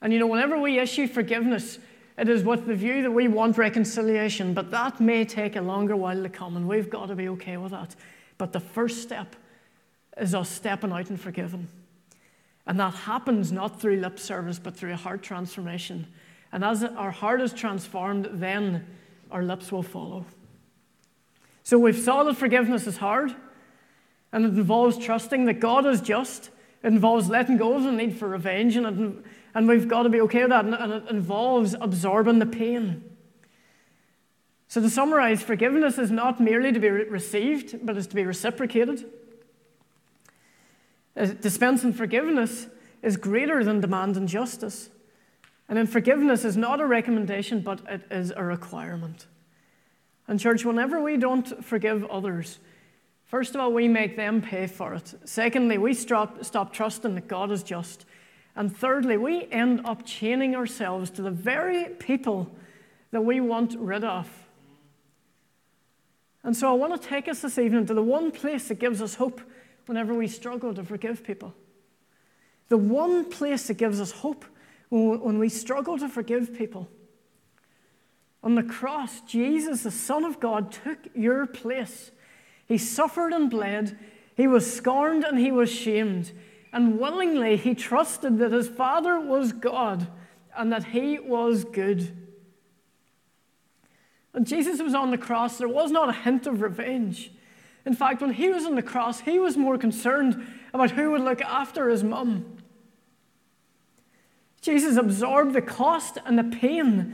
And 0.00 0.12
you 0.12 0.18
know, 0.18 0.26
whenever 0.26 0.58
we 0.58 0.80
issue 0.80 1.06
forgiveness, 1.06 1.78
it 2.18 2.28
is 2.28 2.42
with 2.42 2.66
the 2.66 2.74
view 2.74 3.02
that 3.02 3.10
we 3.10 3.28
want 3.28 3.56
reconciliation, 3.56 4.52
but 4.52 4.70
that 4.72 5.00
may 5.00 5.24
take 5.24 5.54
a 5.56 5.60
longer 5.60 5.96
while 5.96 6.20
to 6.22 6.28
come, 6.28 6.56
and 6.56 6.66
we've 6.66 6.90
got 6.90 7.06
to 7.06 7.14
be 7.14 7.28
okay 7.28 7.56
with 7.56 7.70
that. 7.70 7.94
But 8.38 8.52
the 8.52 8.60
first 8.60 9.02
step 9.02 9.36
is 10.16 10.34
us 10.34 10.50
stepping 10.50 10.92
out 10.92 11.10
and 11.10 11.20
forgiving. 11.20 11.68
And 12.66 12.78
that 12.80 12.92
happens 12.94 13.52
not 13.52 13.80
through 13.80 13.96
lip 13.96 14.18
service, 14.18 14.58
but 14.58 14.76
through 14.76 14.92
a 14.92 14.96
heart 14.96 15.22
transformation. 15.22 16.06
And 16.52 16.64
as 16.64 16.82
our 16.82 17.10
heart 17.10 17.40
is 17.40 17.52
transformed, 17.52 18.28
then 18.32 18.86
our 19.30 19.42
lips 19.42 19.70
will 19.70 19.82
follow. 19.82 20.26
So 21.62 21.78
we've 21.78 21.98
saw 21.98 22.24
that 22.24 22.36
forgiveness 22.36 22.86
is 22.86 22.96
hard, 22.96 23.34
and 24.32 24.44
it 24.44 24.48
involves 24.48 24.98
trusting 24.98 25.44
that 25.44 25.60
God 25.60 25.86
is 25.86 26.00
just. 26.00 26.50
It 26.82 26.88
involves 26.88 27.28
letting 27.28 27.58
go 27.58 27.74
of 27.74 27.84
the 27.84 27.92
need 27.92 28.16
for 28.16 28.28
revenge, 28.28 28.76
and 28.76 28.86
it 28.86 29.24
and 29.54 29.68
we've 29.68 29.88
got 29.88 30.02
to 30.02 30.08
be 30.08 30.20
okay 30.22 30.42
with 30.42 30.50
that. 30.50 30.64
And, 30.64 30.92
it 30.92 31.08
involves 31.10 31.74
absorbing 31.80 32.38
the 32.38 32.46
pain. 32.46 33.04
So, 34.68 34.80
to 34.82 34.90
summarize, 34.90 35.42
forgiveness 35.42 35.98
is 35.98 36.10
not 36.10 36.40
merely 36.40 36.72
to 36.72 36.78
be 36.78 36.90
received, 36.90 37.84
but 37.86 37.96
is 37.96 38.06
to 38.08 38.14
be 38.14 38.24
reciprocated. 38.24 39.06
Uh, 41.16 41.26
dispensing 41.26 41.92
forgiveness 41.92 42.66
is 43.02 43.16
greater 43.16 43.64
than 43.64 43.80
demanding 43.80 44.26
justice. 44.26 44.90
And 45.68 45.76
then 45.76 45.86
forgiveness 45.86 46.44
is 46.44 46.56
not 46.56 46.80
a 46.80 46.86
recommendation, 46.86 47.60
but 47.60 47.80
it 47.88 48.02
is 48.10 48.32
a 48.34 48.44
requirement. 48.44 49.26
And, 50.26 50.38
church, 50.38 50.64
whenever 50.64 51.02
we 51.02 51.16
don't 51.16 51.64
forgive 51.64 52.04
others, 52.04 52.58
first 53.24 53.54
of 53.54 53.60
all, 53.62 53.72
we 53.72 53.88
make 53.88 54.16
them 54.16 54.42
pay 54.42 54.66
for 54.66 54.94
it. 54.94 55.14
Secondly, 55.24 55.78
we 55.78 55.94
stop, 55.94 56.44
stop 56.44 56.74
trusting 56.74 57.14
that 57.14 57.28
God 57.28 57.50
is 57.50 57.62
just. 57.62 58.04
And 58.58 58.76
thirdly, 58.76 59.16
we 59.16 59.46
end 59.52 59.82
up 59.84 60.04
chaining 60.04 60.56
ourselves 60.56 61.10
to 61.12 61.22
the 61.22 61.30
very 61.30 61.84
people 61.84 62.50
that 63.12 63.20
we 63.20 63.40
want 63.40 63.76
rid 63.78 64.02
of. 64.02 64.28
And 66.42 66.56
so 66.56 66.68
I 66.68 66.72
want 66.72 67.00
to 67.00 67.08
take 67.08 67.28
us 67.28 67.40
this 67.40 67.56
evening 67.56 67.86
to 67.86 67.94
the 67.94 68.02
one 68.02 68.32
place 68.32 68.66
that 68.66 68.80
gives 68.80 69.00
us 69.00 69.14
hope 69.14 69.40
whenever 69.86 70.12
we 70.12 70.26
struggle 70.26 70.74
to 70.74 70.82
forgive 70.82 71.22
people. 71.22 71.54
The 72.68 72.76
one 72.76 73.30
place 73.30 73.68
that 73.68 73.74
gives 73.74 74.00
us 74.00 74.10
hope 74.10 74.44
when 74.88 75.38
we 75.38 75.48
struggle 75.48 75.96
to 75.96 76.08
forgive 76.08 76.52
people. 76.52 76.88
On 78.42 78.56
the 78.56 78.64
cross, 78.64 79.20
Jesus, 79.20 79.84
the 79.84 79.92
Son 79.92 80.24
of 80.24 80.40
God, 80.40 80.72
took 80.72 80.98
your 81.14 81.46
place. 81.46 82.10
He 82.66 82.76
suffered 82.76 83.32
and 83.32 83.48
bled. 83.48 83.96
He 84.34 84.48
was 84.48 84.68
scorned 84.68 85.22
and 85.22 85.38
he 85.38 85.52
was 85.52 85.70
shamed 85.70 86.32
and 86.78 87.00
willingly 87.00 87.56
he 87.56 87.74
trusted 87.74 88.38
that 88.38 88.52
his 88.52 88.68
Father 88.68 89.18
was 89.18 89.50
God 89.50 90.06
and 90.56 90.72
that 90.72 90.84
he 90.84 91.18
was 91.18 91.64
good. 91.64 92.16
When 94.30 94.44
Jesus 94.44 94.80
was 94.80 94.94
on 94.94 95.10
the 95.10 95.18
cross, 95.18 95.58
there 95.58 95.66
was 95.66 95.90
not 95.90 96.08
a 96.08 96.12
hint 96.12 96.46
of 96.46 96.62
revenge. 96.62 97.32
In 97.84 97.94
fact, 97.94 98.20
when 98.20 98.32
he 98.32 98.48
was 98.48 98.64
on 98.64 98.76
the 98.76 98.82
cross, 98.82 99.18
he 99.18 99.40
was 99.40 99.56
more 99.56 99.76
concerned 99.76 100.46
about 100.72 100.92
who 100.92 101.10
would 101.10 101.22
look 101.22 101.42
after 101.42 101.88
his 101.88 102.04
mum. 102.04 102.58
Jesus 104.60 104.96
absorbed 104.96 105.54
the 105.54 105.62
cost 105.62 106.18
and 106.24 106.38
the 106.38 106.44
pain 106.44 107.12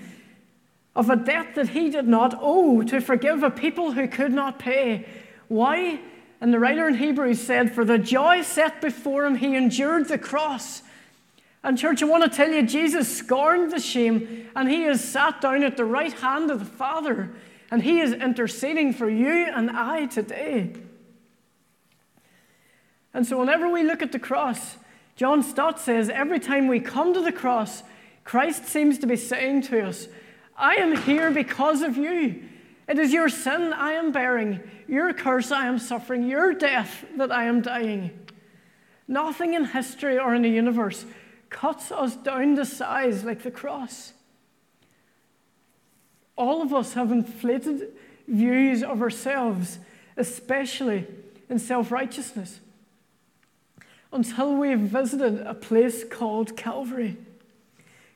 of 0.94 1.08
a 1.08 1.16
debt 1.16 1.54
that 1.54 1.70
he 1.70 1.88
did 1.88 2.06
not 2.06 2.36
owe 2.38 2.82
to 2.82 3.00
forgive 3.00 3.42
a 3.42 3.50
people 3.50 3.92
who 3.92 4.08
could 4.08 4.32
not 4.34 4.58
pay. 4.58 5.08
Why? 5.48 6.00
And 6.44 6.52
the 6.52 6.58
writer 6.58 6.86
in 6.86 6.96
Hebrews 6.96 7.40
said, 7.40 7.74
For 7.74 7.86
the 7.86 7.96
joy 7.96 8.42
set 8.42 8.82
before 8.82 9.24
him, 9.24 9.36
he 9.36 9.56
endured 9.56 10.08
the 10.08 10.18
cross, 10.18 10.82
And, 11.62 11.78
church, 11.78 12.02
I 12.02 12.04
want 12.04 12.22
to 12.22 12.28
tell 12.28 12.50
you, 12.50 12.62
Jesus 12.66 13.16
scorned 13.16 13.72
the 13.72 13.80
shame, 13.80 14.50
and 14.54 14.68
he 14.68 14.84
is 14.84 15.02
sat 15.02 15.40
down 15.40 15.62
at 15.62 15.78
the 15.78 15.86
right 15.86 16.12
hand 16.12 16.50
of 16.50 16.58
the 16.58 16.66
Father, 16.66 17.30
and 17.70 17.82
he 17.82 17.98
is 17.98 18.12
interceding 18.12 18.92
for 18.92 19.08
you 19.08 19.32
and 19.32 19.70
I 19.70 20.04
today. 20.04 20.74
And 23.14 23.26
so, 23.26 23.38
whenever 23.38 23.66
we 23.66 23.82
look 23.82 24.02
at 24.02 24.12
the 24.12 24.18
cross, 24.18 24.76
John 25.16 25.42
Stott 25.42 25.80
says 25.80 26.10
every 26.10 26.40
time 26.40 26.68
we 26.68 26.78
come 26.78 27.14
to 27.14 27.22
the 27.22 27.32
cross, 27.32 27.82
Christ 28.22 28.66
seems 28.66 28.98
to 28.98 29.06
be 29.06 29.16
saying 29.16 29.62
to 29.62 29.86
us, 29.86 30.08
I 30.58 30.74
am 30.74 30.94
here 30.94 31.30
because 31.30 31.80
of 31.80 31.96
you. 31.96 32.42
It 32.86 32.98
is 32.98 33.12
your 33.12 33.28
sin 33.28 33.72
I 33.72 33.92
am 33.92 34.12
bearing, 34.12 34.60
your 34.86 35.12
curse 35.12 35.50
I 35.50 35.66
am 35.66 35.78
suffering, 35.78 36.28
your 36.28 36.52
death 36.52 37.04
that 37.16 37.32
I 37.32 37.44
am 37.44 37.62
dying. 37.62 38.10
Nothing 39.08 39.54
in 39.54 39.64
history 39.64 40.18
or 40.18 40.34
in 40.34 40.42
the 40.42 40.50
universe 40.50 41.04
cuts 41.50 41.92
us 41.92 42.16
down 42.16 42.56
to 42.56 42.66
size 42.66 43.24
like 43.24 43.42
the 43.42 43.50
cross. 43.50 44.12
All 46.36 46.62
of 46.62 46.74
us 46.74 46.94
have 46.94 47.12
inflated 47.12 47.92
views 48.26 48.82
of 48.82 49.00
ourselves, 49.02 49.78
especially 50.16 51.06
in 51.48 51.58
self 51.58 51.92
righteousness, 51.92 52.60
until 54.12 54.56
we 54.56 54.70
have 54.70 54.80
visited 54.80 55.40
a 55.46 55.54
place 55.54 56.04
called 56.04 56.56
Calvary. 56.56 57.16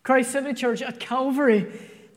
Christ 0.02 0.32
City 0.32 0.54
Church 0.54 0.82
at 0.82 0.98
Calvary, 0.98 1.66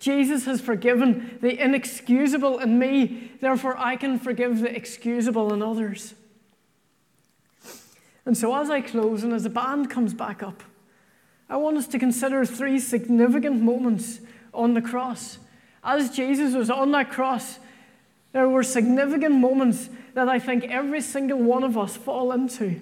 Jesus 0.02 0.46
has 0.46 0.60
forgiven 0.60 1.38
the 1.42 1.64
inexcusable 1.64 2.58
in 2.58 2.80
me, 2.80 3.32
therefore 3.40 3.78
I 3.78 3.96
can 3.96 4.18
forgive 4.18 4.60
the 4.60 4.76
excusable 4.76 5.54
in 5.54 5.62
others. 5.62 6.16
And 8.26 8.36
so, 8.36 8.56
as 8.56 8.72
I 8.72 8.82
close 8.82 9.24
and 9.24 9.32
as 9.32 9.44
the 9.44 9.50
band 9.50 9.92
comes 9.92 10.16
back 10.16 10.42
up, 10.42 10.64
I 11.48 11.58
want 11.58 11.78
us 11.78 11.88
to 11.90 12.00
consider 12.00 12.44
three 12.46 12.80
significant 12.80 13.62
moments 13.62 14.22
on 14.56 14.74
the 14.74 14.82
cross. 14.82 15.38
As 15.84 16.10
Jesus 16.10 16.56
was 16.56 16.72
on 16.72 16.92
that 16.94 17.12
cross, 17.12 17.60
there 18.32 18.50
were 18.50 18.64
significant 18.64 19.36
moments 19.36 19.92
that 20.16 20.28
I 20.28 20.40
think 20.40 20.64
every 20.64 21.02
single 21.02 21.38
one 21.38 21.64
of 21.64 21.78
us 21.78 21.96
fall 21.96 22.32
into. 22.32 22.82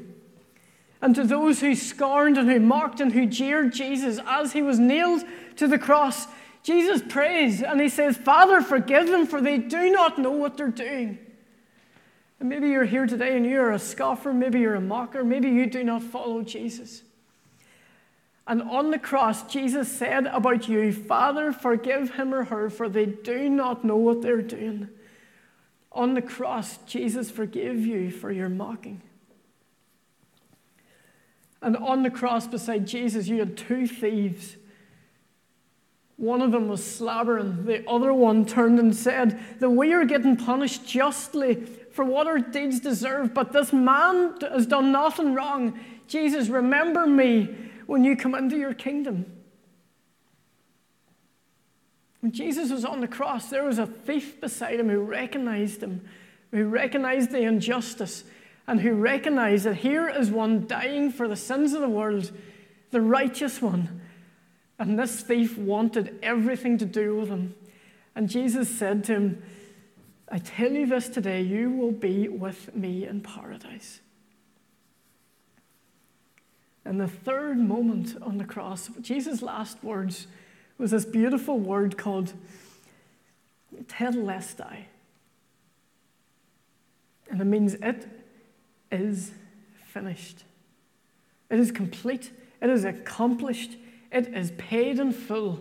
And 1.01 1.13
to 1.15 1.25
those 1.25 1.59
who 1.59 1.75
scorned 1.75 2.37
and 2.37 2.49
who 2.49 2.61
mocked 2.61 3.01
and 3.01 3.11
who 3.11 3.25
jeered 3.25 3.73
Jesus 3.73 4.19
as 4.25 4.53
he 4.53 4.61
was 4.61 4.79
nailed 4.79 5.23
to 5.57 5.67
the 5.67 5.77
cross, 5.77 6.27
Jesus 6.69 7.01
prays 7.01 7.63
and 7.63 7.81
he 7.81 7.89
says, 7.89 8.15
Father, 8.15 8.61
forgive 8.61 9.07
them, 9.07 9.25
for 9.25 9.41
they 9.41 9.57
do 9.57 9.89
not 9.89 10.19
know 10.19 10.29
what 10.29 10.55
they're 10.55 10.67
doing. 10.67 11.17
And 12.39 12.47
maybe 12.47 12.67
you're 12.67 12.85
here 12.85 13.07
today 13.07 13.35
and 13.35 13.43
you're 13.43 13.71
a 13.71 13.79
scoffer, 13.79 14.31
maybe 14.31 14.59
you're 14.59 14.75
a 14.75 14.81
mocker, 14.81 15.23
maybe 15.23 15.49
you 15.49 15.65
do 15.65 15.83
not 15.83 16.03
follow 16.03 16.43
Jesus. 16.43 17.01
And 18.45 18.61
on 18.61 18.91
the 18.91 18.99
cross, 18.99 19.51
Jesus 19.51 19.91
said 19.91 20.27
about 20.27 20.69
you, 20.69 20.93
Father, 20.93 21.51
forgive 21.51 22.13
him 22.13 22.35
or 22.35 22.43
her, 22.43 22.69
for 22.69 22.87
they 22.87 23.07
do 23.07 23.49
not 23.49 23.83
know 23.83 23.97
what 23.97 24.21
they're 24.21 24.43
doing. 24.43 24.89
On 25.91 26.13
the 26.13 26.21
cross, 26.21 26.77
Jesus 26.85 27.31
forgave 27.31 27.83
you 27.83 28.11
for 28.11 28.31
your 28.31 28.47
mocking. 28.47 29.01
And 31.63 31.75
on 31.77 32.03
the 32.03 32.11
cross 32.11 32.45
beside 32.45 32.85
Jesus, 32.85 33.27
you 33.27 33.39
had 33.39 33.57
two 33.57 33.87
thieves. 33.87 34.55
One 36.19 36.41
of 36.41 36.51
them 36.51 36.67
was 36.67 36.81
slabbering, 36.81 37.65
the 37.65 37.89
other 37.89 38.13
one 38.13 38.45
turned 38.45 38.77
and 38.77 38.93
said 38.93 39.39
that 39.59 39.69
we 39.69 39.93
are 39.93 40.03
getting 40.03 40.35
punished 40.35 40.85
justly 40.85 41.55
for 41.93 42.03
what 42.03 42.27
our 42.27 42.39
deeds 42.39 42.81
deserve, 42.81 43.33
but 43.33 43.53
this 43.53 43.71
man 43.71 44.35
has 44.41 44.65
done 44.65 44.91
nothing 44.91 45.33
wrong. 45.33 45.79
Jesus, 46.07 46.49
remember 46.49 47.07
me 47.07 47.55
when 47.85 48.03
you 48.03 48.17
come 48.17 48.35
into 48.35 48.57
your 48.57 48.73
kingdom. 48.73 49.31
When 52.19 52.33
Jesus 52.33 52.69
was 52.69 52.83
on 52.83 52.99
the 52.99 53.07
cross, 53.07 53.49
there 53.49 53.63
was 53.63 53.79
a 53.79 53.87
thief 53.87 54.41
beside 54.41 54.77
him 54.77 54.89
who 54.89 54.99
recognized 54.99 55.81
him, 55.81 56.05
who 56.51 56.65
recognized 56.65 57.31
the 57.31 57.43
injustice, 57.43 58.25
and 58.67 58.81
who 58.81 58.93
recognized 58.93 59.63
that 59.63 59.77
here 59.77 60.09
is 60.09 60.31
one 60.31 60.67
dying 60.67 61.13
for 61.13 61.29
the 61.29 61.37
sins 61.37 61.71
of 61.71 61.79
the 61.79 61.87
world, 61.87 62.33
the 62.91 62.99
righteous 62.99 63.61
one. 63.61 64.01
And 64.79 64.97
this 64.97 65.21
thief 65.21 65.57
wanted 65.57 66.17
everything 66.23 66.77
to 66.77 66.85
do 66.85 67.17
with 67.17 67.29
him. 67.29 67.53
And 68.15 68.29
Jesus 68.29 68.69
said 68.69 69.03
to 69.05 69.13
him, 69.13 69.43
I 70.31 70.37
tell 70.39 70.71
you 70.71 70.85
this 70.85 71.09
today, 71.09 71.41
you 71.41 71.69
will 71.69 71.91
be 71.91 72.27
with 72.27 72.73
me 72.73 73.05
in 73.05 73.21
paradise. 73.21 73.99
And 76.85 76.99
the 76.99 77.07
third 77.07 77.57
moment 77.57 78.15
on 78.21 78.37
the 78.37 78.45
cross, 78.45 78.89
Jesus' 79.01 79.41
last 79.41 79.83
words 79.83 80.27
was 80.77 80.91
this 80.91 81.05
beautiful 81.05 81.59
word 81.59 81.97
called 81.97 82.33
tetelestai. 83.85 84.85
And 87.29 87.41
it 87.41 87.45
means 87.45 87.75
it 87.75 88.07
is 88.91 89.31
finished. 89.85 90.45
It 91.49 91.59
is 91.59 91.71
complete. 91.71 92.31
It 92.61 92.69
is 92.69 92.85
accomplished. 92.85 93.77
It 94.11 94.27
is 94.33 94.51
paid 94.51 94.99
in 94.99 95.11
full. 95.11 95.59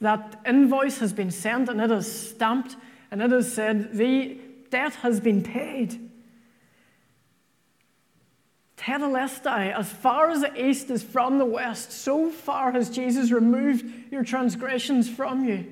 That 0.00 0.40
invoice 0.46 0.98
has 0.98 1.12
been 1.12 1.30
sent 1.30 1.68
and 1.68 1.80
it 1.80 1.90
is 1.90 2.30
stamped 2.30 2.76
and 3.10 3.22
it 3.22 3.32
is 3.32 3.52
said, 3.52 3.94
the 3.94 4.38
debt 4.70 4.94
has 4.96 5.20
been 5.20 5.42
paid. 5.42 6.10
Tetelestai, 8.76 9.72
as 9.72 9.92
far 9.92 10.30
as 10.30 10.40
the 10.40 10.68
east 10.68 10.90
is 10.90 11.04
from 11.04 11.38
the 11.38 11.44
west, 11.44 11.92
so 11.92 12.30
far 12.30 12.72
has 12.72 12.90
Jesus 12.90 13.30
removed 13.30 13.84
your 14.10 14.24
transgressions 14.24 15.08
from 15.08 15.44
you. 15.44 15.66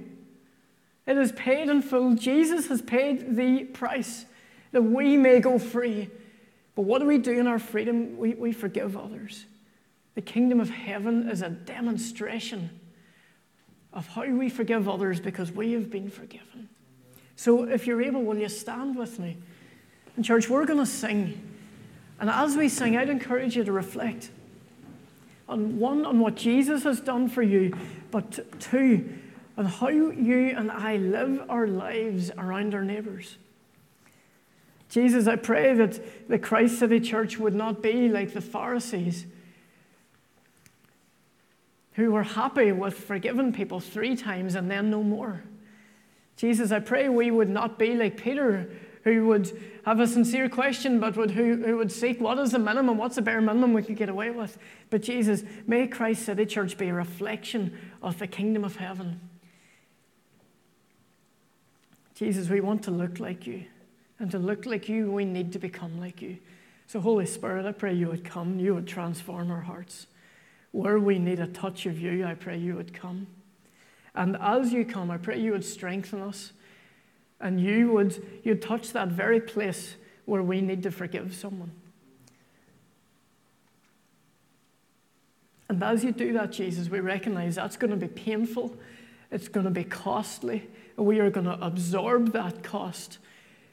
It 1.06 1.18
is 1.18 1.32
paid 1.32 1.68
in 1.68 1.82
full. 1.82 2.14
Jesus 2.14 2.68
has 2.68 2.80
paid 2.80 3.34
the 3.34 3.64
price 3.64 4.26
that 4.70 4.82
we 4.82 5.16
may 5.16 5.40
go 5.40 5.58
free. 5.58 6.08
But 6.76 6.82
what 6.82 7.00
do 7.00 7.06
we 7.06 7.18
do 7.18 7.32
in 7.32 7.48
our 7.48 7.58
freedom? 7.58 8.16
We, 8.16 8.34
we 8.34 8.52
forgive 8.52 8.96
others. 8.96 9.44
The 10.14 10.22
kingdom 10.22 10.60
of 10.60 10.70
heaven 10.70 11.28
is 11.28 11.42
a 11.42 11.50
demonstration 11.50 12.70
of 13.92 14.06
how 14.08 14.26
we 14.26 14.48
forgive 14.48 14.88
others 14.88 15.20
because 15.20 15.52
we 15.52 15.72
have 15.72 15.90
been 15.90 16.10
forgiven. 16.10 16.68
So 17.36 17.64
if 17.64 17.86
you're 17.86 18.02
able, 18.02 18.22
will 18.22 18.38
you 18.38 18.48
stand 18.48 18.96
with 18.96 19.18
me? 19.18 19.38
And, 20.16 20.24
church, 20.24 20.48
we're 20.48 20.66
going 20.66 20.78
to 20.78 20.86
sing. 20.86 21.40
And 22.20 22.28
as 22.28 22.56
we 22.56 22.68
sing, 22.68 22.96
I'd 22.96 23.08
encourage 23.08 23.56
you 23.56 23.64
to 23.64 23.72
reflect 23.72 24.30
on 25.48 25.78
one, 25.78 26.06
on 26.06 26.20
what 26.20 26.36
Jesus 26.36 26.84
has 26.84 27.00
done 27.00 27.28
for 27.28 27.42
you, 27.42 27.76
but 28.10 28.60
two, 28.60 29.12
on 29.58 29.64
how 29.64 29.88
you 29.88 30.54
and 30.56 30.70
I 30.70 30.96
live 30.96 31.44
our 31.48 31.66
lives 31.66 32.30
around 32.38 32.74
our 32.74 32.84
neighbours. 32.84 33.36
Jesus, 34.88 35.26
I 35.26 35.36
pray 35.36 35.74
that 35.74 36.28
the 36.28 36.38
Christ 36.38 36.78
City 36.78 37.00
Church 37.00 37.38
would 37.38 37.54
not 37.54 37.82
be 37.82 38.08
like 38.08 38.32
the 38.32 38.40
Pharisees 38.40 39.26
who 42.00 42.10
were 42.10 42.22
happy 42.22 42.72
with 42.72 42.94
forgiving 42.94 43.52
people 43.52 43.78
three 43.78 44.16
times 44.16 44.54
and 44.54 44.70
then 44.70 44.90
no 44.90 45.02
more. 45.02 45.42
Jesus, 46.36 46.72
I 46.72 46.80
pray 46.80 47.08
we 47.08 47.30
would 47.30 47.50
not 47.50 47.78
be 47.78 47.94
like 47.94 48.16
Peter 48.16 48.70
who 49.04 49.26
would 49.26 49.50
have 49.84 50.00
a 50.00 50.06
sincere 50.06 50.48
question, 50.48 51.00
but 51.00 51.16
would, 51.16 51.30
who, 51.30 51.56
who 51.56 51.76
would 51.76 51.92
seek 51.92 52.20
what 52.20 52.38
is 52.38 52.52
the 52.52 52.58
minimum, 52.58 52.98
what's 52.98 53.16
the 53.16 53.22
bare 53.22 53.40
minimum 53.40 53.72
we 53.72 53.82
could 53.82 53.96
get 53.96 54.08
away 54.08 54.30
with. 54.30 54.58
But 54.90 55.02
Jesus, 55.02 55.42
may 55.66 55.86
Christ 55.86 56.24
City 56.24 56.46
Church 56.46 56.76
be 56.76 56.88
a 56.88 56.94
reflection 56.94 57.78
of 58.02 58.18
the 58.18 58.26
kingdom 58.26 58.64
of 58.64 58.76
heaven. 58.76 59.20
Jesus, 62.14 62.50
we 62.50 62.60
want 62.60 62.82
to 62.84 62.90
look 62.90 63.20
like 63.20 63.46
you. 63.46 63.64
And 64.18 64.30
to 64.32 64.38
look 64.38 64.66
like 64.66 64.88
you, 64.88 65.10
we 65.10 65.24
need 65.24 65.52
to 65.54 65.58
become 65.58 65.98
like 65.98 66.20
you. 66.20 66.36
So, 66.86 67.00
Holy 67.00 67.24
Spirit, 67.24 67.64
I 67.64 67.72
pray 67.72 67.94
you 67.94 68.08
would 68.08 68.24
come, 68.24 68.58
you 68.58 68.74
would 68.74 68.86
transform 68.86 69.50
our 69.50 69.60
hearts. 69.60 70.06
Where 70.72 70.98
we 70.98 71.18
need 71.18 71.40
a 71.40 71.46
touch 71.46 71.86
of 71.86 72.00
you, 72.00 72.24
I 72.24 72.34
pray 72.34 72.58
you 72.58 72.76
would 72.76 72.94
come. 72.94 73.26
And 74.14 74.36
as 74.40 74.72
you 74.72 74.84
come, 74.84 75.10
I 75.10 75.16
pray 75.16 75.40
you 75.40 75.52
would 75.52 75.64
strengthen 75.64 76.20
us 76.20 76.52
and 77.40 77.60
you 77.60 77.90
would 77.92 78.22
you 78.44 78.54
touch 78.54 78.92
that 78.92 79.08
very 79.08 79.40
place 79.40 79.96
where 80.26 80.42
we 80.42 80.60
need 80.60 80.82
to 80.82 80.90
forgive 80.90 81.34
someone. 81.34 81.72
And 85.68 85.82
as 85.82 86.04
you 86.04 86.12
do 86.12 86.32
that, 86.34 86.52
Jesus, 86.52 86.88
we 86.88 87.00
recognize 87.00 87.54
that's 87.54 87.76
going 87.76 87.92
to 87.92 87.96
be 87.96 88.08
painful, 88.08 88.76
it's 89.30 89.48
going 89.48 89.64
to 89.64 89.70
be 89.70 89.84
costly, 89.84 90.68
and 90.96 91.06
we 91.06 91.20
are 91.20 91.30
going 91.30 91.46
to 91.46 91.64
absorb 91.64 92.32
that 92.32 92.62
cost 92.62 93.18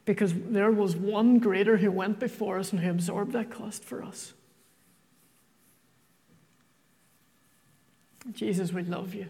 because 0.05 0.33
there 0.33 0.71
was 0.71 0.95
one 0.95 1.39
greater 1.39 1.77
who 1.77 1.91
went 1.91 2.19
before 2.19 2.60
us 2.60 2.71
and 2.71 2.81
who 2.81 2.89
absorbed 2.89 3.33
that 3.33 3.49
cost 3.49 3.83
for 3.83 4.03
us. 4.03 4.33
Jesus, 8.34 8.72
we 8.74 8.84
love 8.84 9.13
you. 9.13 9.28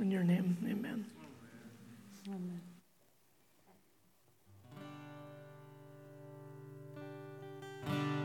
In 0.00 0.10
your 0.10 0.22
name, 0.22 0.56
amen. 0.64 1.04
Amen. 2.28 2.60
amen. 7.86 8.19